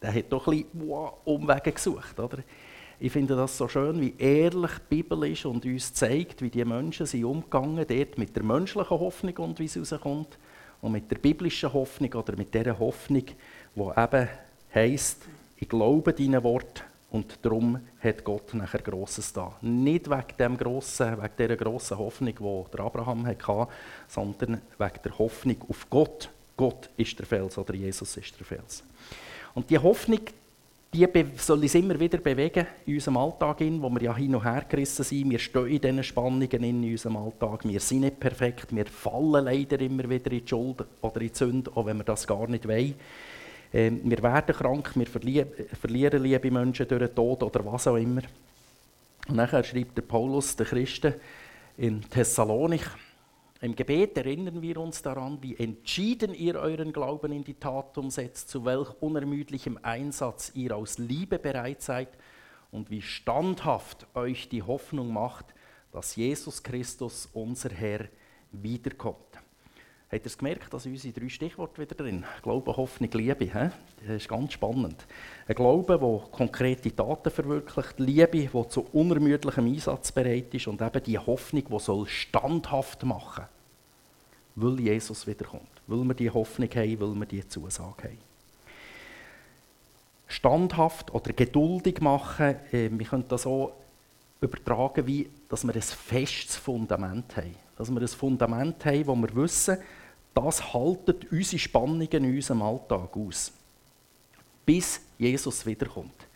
Der 0.01 0.13
hat 0.13 0.25
doch 0.31 0.47
ein 0.47 0.63
bisschen 0.63 0.89
Umwege 1.25 1.71
gesucht, 1.71 2.19
oder? 2.19 2.39
Ich 3.03 3.11
finde 3.11 3.35
das 3.35 3.57
so 3.57 3.67
schön, 3.67 3.99
wie 3.99 4.15
ehrlich 4.17 4.71
die 4.89 4.95
Bibel 4.95 5.29
ist 5.29 5.45
und 5.45 5.65
uns 5.65 5.93
zeigt, 5.93 6.41
wie 6.41 6.49
die 6.49 6.63
Menschen 6.63 7.05
sind 7.05 7.25
umgegangen 7.25 7.85
dort 7.85 8.17
mit 8.17 8.33
der 8.33 8.43
menschlichen 8.43 8.97
Hoffnung 8.97 9.35
und 9.39 9.59
wie 9.59 9.65
es 9.65 9.77
rauskommt 9.77 10.37
und 10.79 10.93
mit 10.93 11.11
der 11.11 11.17
biblischen 11.17 11.73
Hoffnung 11.73 12.13
oder 12.13 12.37
mit 12.37 12.53
der 12.53 12.79
Hoffnung, 12.79 13.25
die 13.75 13.81
eben 13.81 14.29
heisst, 14.73 15.23
ich 15.57 15.67
glaube 15.67 16.13
deinen 16.13 16.41
Wort 16.45 16.85
und 17.11 17.39
darum 17.41 17.77
hat 18.01 18.23
Gott 18.23 18.53
nachher 18.53 18.81
Grosses 18.81 19.33
da. 19.33 19.53
Nicht 19.59 20.09
wegen, 20.09 20.37
dem 20.39 20.57
grossen, 20.57 21.21
wegen 21.21 21.33
dieser 21.37 21.57
grossen 21.57 21.97
Hoffnung, 21.97 22.33
die 22.71 22.79
Abraham 22.79 23.25
hatte, 23.25 23.67
sondern 24.07 24.61
wegen 24.77 24.99
der 25.03 25.19
Hoffnung 25.19 25.57
auf 25.67 25.89
Gott. 25.89 26.29
Gott 26.55 26.89
ist 26.95 27.19
der 27.19 27.25
Fels 27.25 27.57
oder 27.57 27.73
Jesus 27.73 28.15
ist 28.15 28.39
der 28.39 28.45
Fels. 28.45 28.81
Und 29.53 29.69
die 29.69 29.77
Hoffnung, 29.77 30.21
die 30.93 31.25
soll 31.37 31.59
uns 31.59 31.73
immer 31.73 31.99
wieder 31.99 32.19
bewegen 32.19 32.67
in 32.85 32.93
unserem 32.95 33.17
Alltag, 33.17 33.57
wo 33.61 33.89
wir 33.89 34.01
ja 34.03 34.15
hin 34.15 34.35
und 34.35 34.43
her 34.43 34.63
gerissen 34.69 35.03
sind. 35.03 35.29
Wir 35.29 35.39
stehen 35.39 35.67
in 35.67 35.81
diesen 35.81 36.03
Spannungen 36.03 36.63
in 36.63 36.83
unserem 36.83 37.17
Alltag. 37.17 37.61
Wir 37.63 37.79
sind 37.79 38.01
nicht 38.01 38.19
perfekt. 38.19 38.67
Wir 38.69 38.85
fallen 38.85 39.45
leider 39.45 39.79
immer 39.81 40.07
wieder 40.07 40.31
in 40.31 40.39
die 40.39 40.47
Schuld 40.47 40.85
oder 41.01 41.21
in 41.21 41.27
die 41.29 41.35
Sünde, 41.35 41.71
auch 41.73 41.85
wenn 41.85 41.97
wir 41.97 42.03
das 42.03 42.27
gar 42.27 42.47
nicht 42.47 42.67
wollen. 42.67 42.93
Ähm, 43.73 44.01
wir 44.03 44.21
werden 44.21 44.55
krank, 44.55 44.91
wir 44.93 45.07
verlieren 45.07 46.23
liebe 46.23 46.51
Menschen 46.51 46.87
durch 46.87 46.99
den 46.99 47.15
Tod 47.15 47.41
oder 47.41 47.65
was 47.65 47.87
auch 47.87 47.97
immer. 47.97 48.21
Und 49.27 49.35
nachher 49.35 49.63
schreibt 49.63 49.97
der 49.97 50.03
Paulus, 50.03 50.55
der 50.55 50.67
Christen, 50.67 51.15
in 51.75 52.01
Thessalonik, 52.07 52.87
im 53.63 53.77
Gebet 53.77 54.17
erinnern 54.17 54.61
wir 54.61 54.77
uns 54.77 55.01
daran, 55.01 55.41
wie 55.41 55.55
entschieden 55.55 56.33
ihr 56.33 56.55
euren 56.55 56.91
Glauben 56.91 57.31
in 57.31 57.45
die 57.45 57.53
Tat 57.53 57.97
umsetzt, 57.97 58.49
zu 58.49 58.65
welch 58.65 58.89
unermüdlichem 58.99 59.79
Einsatz 59.81 60.51
ihr 60.53 60.75
aus 60.75 60.97
Liebe 60.97 61.39
bereit 61.39 61.81
seid 61.81 62.09
und 62.71 62.89
wie 62.89 63.01
standhaft 63.01 64.05
euch 64.15 64.49
die 64.49 64.63
Hoffnung 64.63 65.13
macht, 65.13 65.53
dass 65.93 66.17
Jesus 66.17 66.61
Christus, 66.61 67.29
unser 67.31 67.69
Herr, 67.69 68.09
wiederkommt. 68.51 69.39
Habt 70.13 70.25
ihr 70.25 70.27
es 70.27 70.37
gemerkt, 70.37 70.71
dass 70.71 70.85
unsere 70.85 71.11
drei 71.11 71.27
Stichworte 71.27 71.81
wieder 71.81 71.95
drin 71.95 72.23
Glaube, 72.43 72.77
Hoffnung, 72.77 73.09
Liebe. 73.13 73.45
He? 73.45 73.69
Das 74.05 74.17
ist 74.17 74.29
ganz 74.29 74.53
spannend. 74.53 75.07
Ein 75.47 75.55
Glaube, 75.55 75.97
der 75.97 76.29
konkrete 76.29 76.95
Taten 76.95 77.31
verwirklicht, 77.31 77.99
Liebe, 77.99 78.47
die 78.53 78.67
zu 78.69 78.81
unermüdlichem 78.93 79.65
Einsatz 79.65 80.11
bereit 80.11 80.53
ist 80.53 80.67
und 80.67 80.83
eben 80.83 81.03
die 81.03 81.17
Hoffnung, 81.17 81.63
die 81.67 81.79
soll 81.79 82.05
standhaft 82.05 83.03
machen 83.03 83.45
weil 84.55 84.79
Jesus 84.81 85.25
wiederkommt. 85.25 85.81
Weil 85.87 86.03
wir 86.03 86.13
die 86.13 86.29
Hoffnung 86.29 86.69
haben, 86.69 86.99
weil 86.99 87.15
wir 87.15 87.25
die 87.25 87.47
Zusage 87.47 88.03
haben. 88.03 88.17
Standhaft 90.27 91.11
oder 91.11 91.33
geduldig 91.33 92.01
machen, 92.01 92.55
äh, 92.71 92.87
wir 92.91 93.05
können 93.07 93.25
das 93.27 93.41
so 93.41 93.73
übertragen, 94.41 95.07
wie, 95.07 95.27
dass 95.49 95.63
wir 95.63 95.73
ein 95.73 95.81
festes 95.81 96.55
Fundament 96.55 97.35
haben. 97.35 97.55
Dass 97.75 97.89
wir 97.89 97.99
ein 97.99 98.07
Fundament 98.07 98.85
haben, 98.85 99.07
wo 99.07 99.15
wir 99.15 99.35
wissen, 99.35 99.79
das 100.33 100.73
haltet 100.73 101.31
unsere 101.31 101.59
Spannungen 101.59 102.07
in 102.11 102.35
unserem 102.35 102.61
Alltag 102.61 103.15
aus. 103.15 103.51
bis 104.65 105.01
Jesus 105.17 105.65
wiederkommt. 105.65 106.27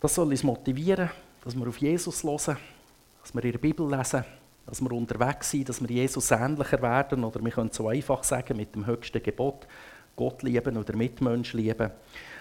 Das 0.00 0.14
soll 0.14 0.28
uns 0.28 0.44
motivieren, 0.44 1.10
dass 1.44 1.56
wir 1.56 1.66
auf 1.66 1.78
Jesus 1.78 2.22
hören, 2.22 2.56
dass 3.22 3.34
wir 3.34 3.44
in 3.44 3.52
der 3.52 3.58
Bibel 3.58 3.90
lesen, 3.90 4.24
dass 4.66 4.80
wir 4.80 4.92
unterwegs 4.92 5.50
sind, 5.50 5.68
dass 5.68 5.80
wir 5.80 5.90
Jesus 5.90 6.30
ähnlicher 6.30 6.80
werden 6.80 7.24
oder 7.24 7.42
wir 7.42 7.50
können 7.50 7.72
so 7.72 7.88
einfach 7.88 8.22
sagen 8.22 8.56
mit 8.56 8.74
dem 8.74 8.86
höchsten 8.86 9.22
Gebot, 9.22 9.66
Gott 10.14 10.42
lieben 10.42 10.76
oder 10.76 10.96
Mitmensch 10.96 11.52
lieben. 11.54 11.90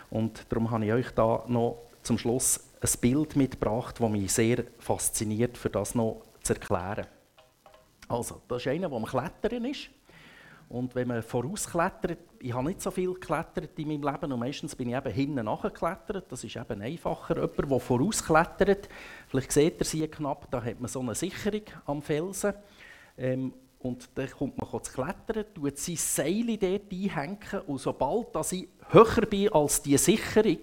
Und 0.10 0.46
darum 0.50 0.70
habe 0.70 0.86
ich 0.86 0.94
euch 0.94 1.12
da 1.12 1.44
noch 1.48 1.80
zum 2.04 2.18
Schluss 2.18 2.60
ein 2.82 3.02
Bild 3.02 3.36
mitgebracht, 3.36 4.00
das 4.00 4.10
mich 4.10 4.32
sehr 4.32 4.64
fasziniert, 4.80 5.58
für 5.58 5.70
das 5.70 5.96
noch 5.96 6.22
zu 6.44 6.54
erklären. 6.54 7.08
Also, 8.08 8.42
das 8.48 8.62
ist 8.62 8.68
einer, 8.68 8.90
der 8.90 8.98
am 8.98 9.06
Klettern 9.06 9.66
ist. 9.66 9.90
Und 10.70 10.96
wenn 10.96 11.08
man 11.08 11.24
vorausklettert, 11.24 12.20
ich 12.40 12.54
habe 12.54 12.68
nicht 12.68 12.82
so 12.82 12.92
viel 12.92 13.14
geklettert 13.14 13.78
in 13.78 13.88
meinem 13.88 14.04
Leben 14.04 14.32
und 14.34 14.40
meistens 14.40 14.76
bin 14.76 14.90
ich 14.90 14.96
eben 14.96 15.14
hinten 15.14 15.46
nachgeklettert. 15.46 16.30
Das 16.30 16.44
ist 16.44 16.58
eben 16.58 16.82
einfacher. 16.82 17.36
Jemand, 17.36 17.72
der 17.72 17.80
vorausklettert, 17.80 18.90
vielleicht 19.28 19.52
seht 19.54 19.80
ihr 19.80 19.86
sie 19.86 20.08
knapp, 20.08 20.52
da 20.52 20.62
hat 20.62 20.80
man 20.80 20.90
so 20.90 21.00
eine 21.00 21.16
Sicherung 21.16 21.62
am 21.86 22.02
Felsen. 22.02 22.54
Ähm, 23.18 23.54
und 23.80 24.10
dann 24.16 24.30
kommt 24.30 24.58
man 24.58 24.84
zu 24.84 24.92
klettern, 24.92 25.46
tut 25.54 25.78
sein 25.78 25.96
Seil 25.96 26.58
dort 26.58 26.92
einhängen 26.92 27.62
und 27.68 27.80
sobald 27.80 28.36
dass 28.36 28.52
ich 28.52 28.68
höher 28.90 29.26
bin 29.30 29.54
als 29.54 29.82
die 29.82 29.98
Sicherung, 29.98 30.60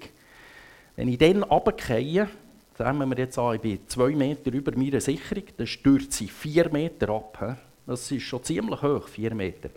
wenn 0.97 1.09
ich 1.09 1.19
dann 1.19 1.43
runtergehe, 1.45 2.29
sagen 2.77 2.99
wir 2.99 3.19
jetzt 3.19 3.39
an, 3.39 3.55
ich 3.55 3.61
bin 3.61 3.89
zwei 3.89 4.11
Meter 4.11 4.53
über 4.53 4.77
meiner 4.77 5.01
Sicherung, 5.01 5.45
dann 5.57 5.67
stürzt 5.67 6.13
sie 6.13 6.29
vier 6.29 6.71
Meter 6.71 7.09
ab. 7.11 7.57
Das 7.87 8.11
ist 8.11 8.23
schon 8.23 8.43
ziemlich 8.43 8.81
hoch, 8.81 9.09
vier 9.09 9.35
Meter. 9.35 9.69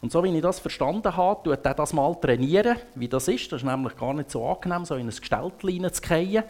Und 0.00 0.10
so 0.10 0.22
wie 0.24 0.34
ich 0.34 0.42
das 0.42 0.58
verstanden 0.58 1.16
habe, 1.16 1.42
tut 1.44 1.64
er 1.64 1.74
das 1.74 1.92
mal 1.92 2.14
trainieren, 2.16 2.76
wie 2.96 3.06
das 3.06 3.28
ist. 3.28 3.52
Das 3.52 3.62
ist 3.62 3.66
nämlich 3.66 3.96
gar 3.96 4.14
nicht 4.14 4.30
so 4.30 4.44
angenehm, 4.44 4.84
so 4.84 4.96
in 4.96 5.08
ein 5.08 5.14
Gestell 5.14 5.52
zu 5.60 6.42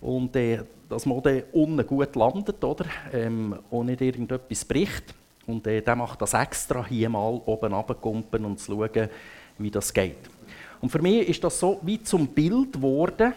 und 0.00 0.34
äh, 0.36 0.62
dass 0.88 1.06
man 1.06 1.22
dann 1.22 1.42
unten 1.52 1.86
gut 1.86 2.16
landet, 2.16 2.62
oder? 2.64 2.84
Ähm, 3.12 3.58
nicht 3.70 4.00
irgendetwas 4.00 4.64
bricht. 4.64 5.14
Und 5.46 5.66
äh, 5.66 5.82
der 5.82 5.96
macht 5.96 6.20
das 6.22 6.34
extra, 6.34 6.84
hier 6.86 7.08
mal 7.08 7.40
oben 7.44 7.72
runterkumpen 7.72 8.44
und 8.44 8.58
zu 8.58 8.72
schauen, 8.72 9.08
wie 9.58 9.70
das 9.70 9.92
geht. 9.92 10.30
Und 10.80 10.90
für 10.90 11.02
mich 11.02 11.28
ist 11.28 11.44
das 11.44 11.58
so 11.58 11.78
wie 11.82 12.02
zum 12.02 12.28
Bild 12.28 12.72
geworden, 12.72 13.34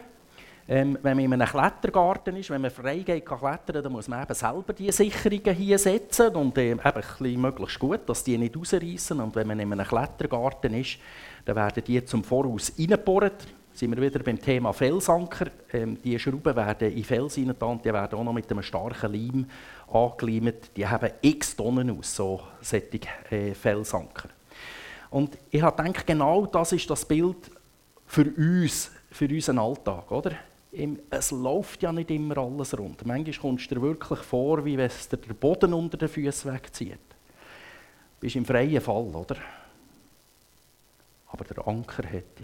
ähm, 0.67 0.97
wenn 1.01 1.17
man 1.17 1.25
in 1.25 1.33
einem 1.33 1.47
Klettergarten 1.47 2.37
ist, 2.37 2.49
wenn 2.49 2.61
man 2.61 2.71
frei 2.71 2.99
geht 2.99 3.25
kann 3.25 3.39
klettern, 3.39 3.83
dann 3.83 3.91
muss 3.91 4.07
man 4.07 4.23
eben 4.23 4.33
selber 4.33 4.71
die 4.71 4.91
Sicherungen 4.91 5.53
hier 5.53 5.77
setzen 5.77 6.33
und 6.35 6.57
äh, 6.57 6.71
eben 6.71 6.79
ein 6.79 6.93
bisschen 6.93 7.41
möglichst 7.41 7.79
gut, 7.79 8.01
dass 8.07 8.23
die 8.23 8.37
nicht 8.37 8.55
rausreißen. 8.55 9.19
Und 9.19 9.35
wenn 9.35 9.47
man 9.47 9.59
in 9.59 9.73
einem 9.73 9.85
Klettergarten 9.85 10.73
ist, 10.75 10.99
dann 11.43 11.57
werden 11.57 11.83
die 11.83 12.05
zum 12.05 12.23
Voraus 12.23 12.71
reingebohrt. 12.77 13.45
Sind 13.73 13.93
wir 13.93 14.01
wieder 14.01 14.23
beim 14.23 14.39
Thema 14.39 14.71
Felsanker. 14.71 15.47
Ähm, 15.73 15.97
die 16.01 16.17
Schrauben 16.17 16.55
werden 16.55 16.91
in 16.91 17.03
Fels 17.03 17.37
reingetan, 17.37 17.81
die 17.83 17.91
werden 17.91 18.17
auch 18.17 18.23
noch 18.23 18.33
mit 18.33 18.49
einem 18.49 18.63
starken 18.63 19.11
Leim 19.11 19.45
angeleimt. 19.91 20.77
Die 20.77 20.87
haben 20.87 21.09
x 21.21 21.55
Tonnen 21.57 21.89
aus, 21.97 22.15
so 22.15 22.39
solche 22.61 22.99
äh, 23.31 23.53
Felsanker. 23.53 24.29
Und 25.09 25.37
ich 25.51 25.59
gedacht, 25.59 26.07
genau 26.07 26.45
das 26.45 26.71
ist 26.71 26.89
das 26.89 27.03
Bild 27.03 27.51
für 28.05 28.31
uns, 28.37 28.91
für 29.11 29.27
unseren 29.27 29.59
Alltag, 29.59 30.09
oder? 30.11 30.31
Es 31.09 31.31
läuft 31.31 31.83
ja 31.83 31.91
nicht 31.91 32.09
immer 32.09 32.37
alles 32.37 32.77
rund. 32.77 33.05
Manchmal 33.05 33.35
kommst 33.35 33.69
du 33.69 33.75
dir 33.75 33.81
wirklich 33.81 34.19
vor, 34.19 34.65
wie 34.65 34.77
wenn 34.77 34.87
es 34.87 35.07
dir 35.07 35.17
den 35.17 35.35
Boden 35.35 35.73
unter 35.73 35.97
den 35.97 36.09
Füßen 36.09 36.51
wegzieht. 36.51 36.93
Du 36.93 38.19
bist 38.19 38.35
im 38.35 38.45
freien 38.45 38.81
Fall, 38.81 39.15
oder? 39.15 39.35
Aber 41.27 41.43
der 41.43 41.67
Anker 41.67 42.07
hätte, 42.07 42.43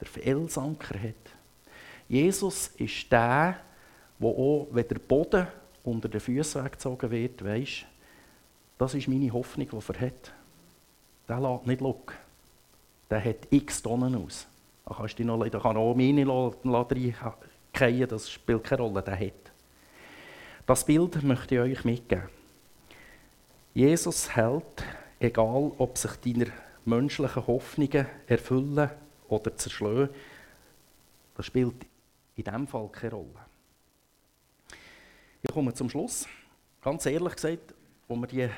der 0.00 0.06
Felsanker 0.06 0.98
hat. 1.00 1.14
Jesus 2.08 2.68
ist 2.76 3.10
der, 3.10 3.56
der 4.18 4.28
auch, 4.28 4.68
wenn 4.70 4.88
der 4.88 4.98
Boden 4.98 5.46
unter 5.84 6.08
den 6.08 6.20
Füßen 6.20 6.64
weggezogen 6.64 7.10
wird, 7.10 7.44
weisst, 7.44 7.86
das 8.78 8.94
ist 8.94 9.08
meine 9.08 9.32
Hoffnung, 9.32 9.68
die 9.68 9.92
er 9.94 10.00
hat. 10.00 10.32
Der 11.28 11.40
lässt 11.40 11.66
nicht 11.66 11.80
schauen. 11.80 12.02
Der 13.10 13.24
hat 13.24 13.46
x 13.50 13.82
Tonnen 13.82 14.14
aus. 14.14 14.46
Da 14.84 14.94
kannst 14.94 15.18
du 15.18 15.24
noch, 15.24 15.46
da 15.48 15.58
kann 15.58 15.76
auch 15.76 15.94
meine 15.94 16.26
reinfallen, 16.26 18.08
das 18.08 18.30
spielt 18.30 18.64
keine 18.64 18.82
Rolle, 18.82 19.02
der 19.02 19.18
hat. 19.18 19.52
Das 20.66 20.84
Bild 20.84 21.22
möchte 21.22 21.54
ich 21.54 21.60
euch 21.60 21.84
mitgeben. 21.84 22.28
Jesus 23.74 24.36
hält, 24.36 24.84
egal 25.18 25.72
ob 25.78 25.96
sich 25.96 26.12
deine 26.16 26.52
menschlichen 26.84 27.46
Hoffnungen 27.46 28.06
erfüllen 28.26 28.90
oder 29.28 29.56
zerschlagen, 29.56 30.10
das 31.36 31.46
spielt 31.46 31.74
in 32.36 32.44
diesem 32.44 32.66
Fall 32.66 32.88
keine 32.88 33.14
Rolle. 33.14 33.28
Ich 35.42 35.50
komme 35.50 35.72
zum 35.74 35.88
Schluss. 35.88 36.26
Ganz 36.82 37.06
ehrlich 37.06 37.34
gesagt, 37.34 37.74
wo 38.06 38.16
wir 38.16 38.26
die 38.26 38.48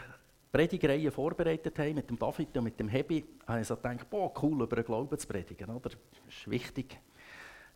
Predigreihe 0.55 1.11
vorbereitet 1.11 1.77
haben 1.81 1.97
mit 1.97 2.09
dem 2.09 2.17
David 2.17 2.57
und 2.57 2.62
mit 2.62 2.79
dem 2.79 2.88
Hebi, 2.88 3.25
habe 3.45 3.61
ich 3.62 3.67
so 3.67 3.75
gedacht, 3.75 4.09
boah, 4.09 4.33
cool, 4.40 4.62
über 4.62 4.77
den 4.77 4.85
Glauben 4.85 5.19
zu 5.19 5.27
predigen. 5.27 5.69
Oder? 5.69 5.90
Ist 6.29 6.49
wichtig. 6.49 6.97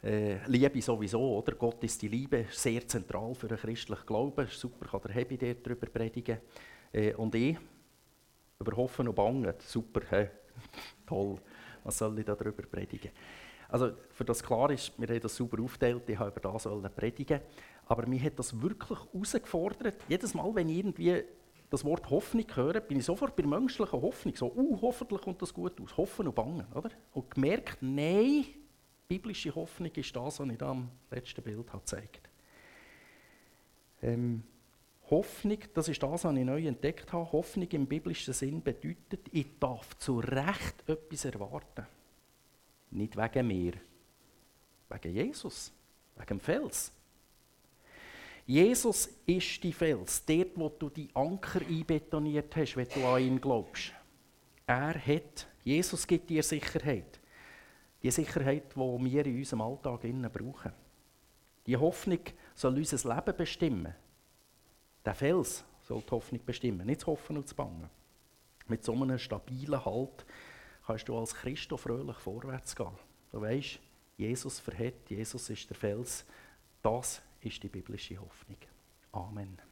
Äh, 0.01 0.37
Liebe 0.47 0.81
sowieso, 0.81 1.39
oder? 1.39 1.57
Gott 1.57 1.83
ist 1.83 2.01
die 2.01 2.07
Liebe, 2.07 2.47
sehr 2.53 2.87
zentral 2.87 3.35
für 3.35 3.49
den 3.49 3.59
christlichen 3.59 4.07
Glauben. 4.07 4.47
Super, 4.47 4.87
kann 4.87 5.01
der 5.07 5.11
Hebi 5.11 5.37
dort 5.37 5.67
darüber 5.67 5.89
predigen. 5.89 6.39
Äh, 6.93 7.15
und 7.15 7.35
ich, 7.35 7.57
über 8.61 8.77
Hoffen 8.77 9.09
und 9.09 9.17
Bangen, 9.17 9.55
super, 9.59 10.03
hey. 10.11 10.29
toll. 11.07 11.37
Was 11.83 11.99
soll 11.99 12.17
ich 12.21 12.27
darüber 12.27 12.63
predigen? 12.63 13.11
Also, 13.69 13.91
für 14.11 14.25
das 14.25 14.41
klar 14.41 14.71
ist, 14.71 14.93
wir 14.97 15.09
haben 15.09 15.21
das 15.21 15.35
super 15.35 15.61
aufgeteilt, 15.61 16.09
ich 16.09 16.17
habe 16.17 16.31
über 16.31 16.53
das 16.53 16.95
predigen. 16.95 17.41
Aber 17.87 18.07
mich 18.07 18.23
hat 18.23 18.39
das 18.39 18.61
wirklich 18.63 19.01
herausgefordert. 19.01 19.97
Jedes 20.09 20.33
Mal, 20.33 20.55
wenn 20.55 20.69
ich 20.69 20.79
irgendwie 20.79 21.25
das 21.71 21.85
Wort 21.85 22.09
Hoffnung 22.11 22.47
höre, 22.55 22.81
bin 22.81 22.99
ich 22.99 23.05
sofort 23.05 23.37
bei 23.37 23.43
der 23.43 23.51
menschlichen 23.51 24.01
Hoffnung. 24.01 24.35
So, 24.35 24.53
uh, 24.55 24.79
hoffentlich 24.81 25.21
kommt 25.21 25.43
das 25.43 25.53
gut 25.53 25.81
aus. 25.81 25.97
Hoffen 25.97 26.27
und 26.27 26.35
bangen. 26.35 26.67
Oder? 26.75 26.91
Und 27.13 27.31
gemerkt, 27.31 27.79
nein, 27.83 28.47
biblische 29.07 29.55
Hoffnung 29.55 29.91
ist 29.95 30.17
das, 30.17 30.41
was 30.41 30.49
ich 30.49 30.59
da 30.59 30.71
am 30.71 30.91
letzten 31.11 31.43
Bild 31.43 31.69
habe 31.73 31.81
gezeigt 31.81 32.29
ähm, 34.03 34.43
Hoffnung, 35.11 35.59
das 35.75 35.89
ist 35.89 36.03
das, 36.03 36.25
was 36.25 36.37
ich 36.37 36.45
neu 36.45 36.67
entdeckt 36.67 37.13
habe. 37.13 37.31
Hoffnung 37.33 37.69
im 37.71 37.87
biblischen 37.87 38.35
Sinn 38.35 38.63
bedeutet, 38.63 39.29
ich 39.33 39.59
darf 39.59 39.97
zu 39.99 40.19
Recht 40.19 40.87
etwas 40.87 41.25
erwarten. 41.25 41.87
Nicht 42.91 43.17
wegen 43.17 43.47
mir, 43.47 43.73
wegen 44.89 45.15
Jesus, 45.15 45.73
wegen 46.17 46.27
dem 46.27 46.41
Fels. 46.41 46.93
Jesus 48.49 49.11
ist 49.27 49.63
die 49.63 49.75
Fels, 49.75 50.25
dort, 50.25 50.53
wo 50.55 50.71
du 50.71 50.89
die 50.89 51.11
Anker 51.13 51.61
einbetoniert 51.61 52.57
hast, 52.57 52.77
wenn 52.77 52.89
du 52.89 53.07
an 53.07 53.21
ihn 53.21 53.39
glaubst. 53.39 53.93
Er 54.67 54.95
hat, 54.95 55.47
Jesus 55.63 56.07
gibt 56.07 56.31
dir 56.31 56.43
Sicherheit. 56.43 57.21
Die 58.03 58.11
Sicherheit, 58.11 58.73
die 58.75 58.79
wir 58.79 59.27
in 59.27 59.37
unserem 59.37 59.61
Alltag 59.61 60.01
brauchen. 60.33 60.73
Die 61.67 61.77
Hoffnung 61.77 62.21
soll 62.55 62.79
unser 62.79 63.15
Leben 63.15 63.37
bestimmen. 63.37 63.95
Der 65.05 65.15
Fels 65.15 65.63
soll 65.83 66.01
die 66.01 66.11
Hoffnung 66.11 66.41
bestimmen, 66.47 66.87
nicht 66.87 67.03
das 67.03 67.07
Hoffen 67.07 67.37
und 67.37 67.45
das 67.45 67.53
Bangen. 67.53 67.91
Mit 68.67 68.83
so 68.83 68.95
einem 68.95 69.19
stabilen 69.19 69.85
Halt 69.85 70.25
kannst 70.87 71.07
du 71.07 71.19
als 71.19 71.35
Christ 71.35 71.71
fröhlich 71.77 72.17
vorwärts 72.17 72.75
gehen. 72.75 72.97
Du 73.31 73.43
weißt, 73.43 73.79
Jesus 74.17 74.59
verhält, 74.59 75.11
Jesus 75.11 75.51
ist 75.51 75.69
der 75.69 75.77
Fels. 75.77 76.25
Das 76.81 77.21
ist 77.41 77.63
die 77.63 77.69
biblische 77.69 78.19
Hoffnung. 78.19 78.59
Amen. 79.13 79.68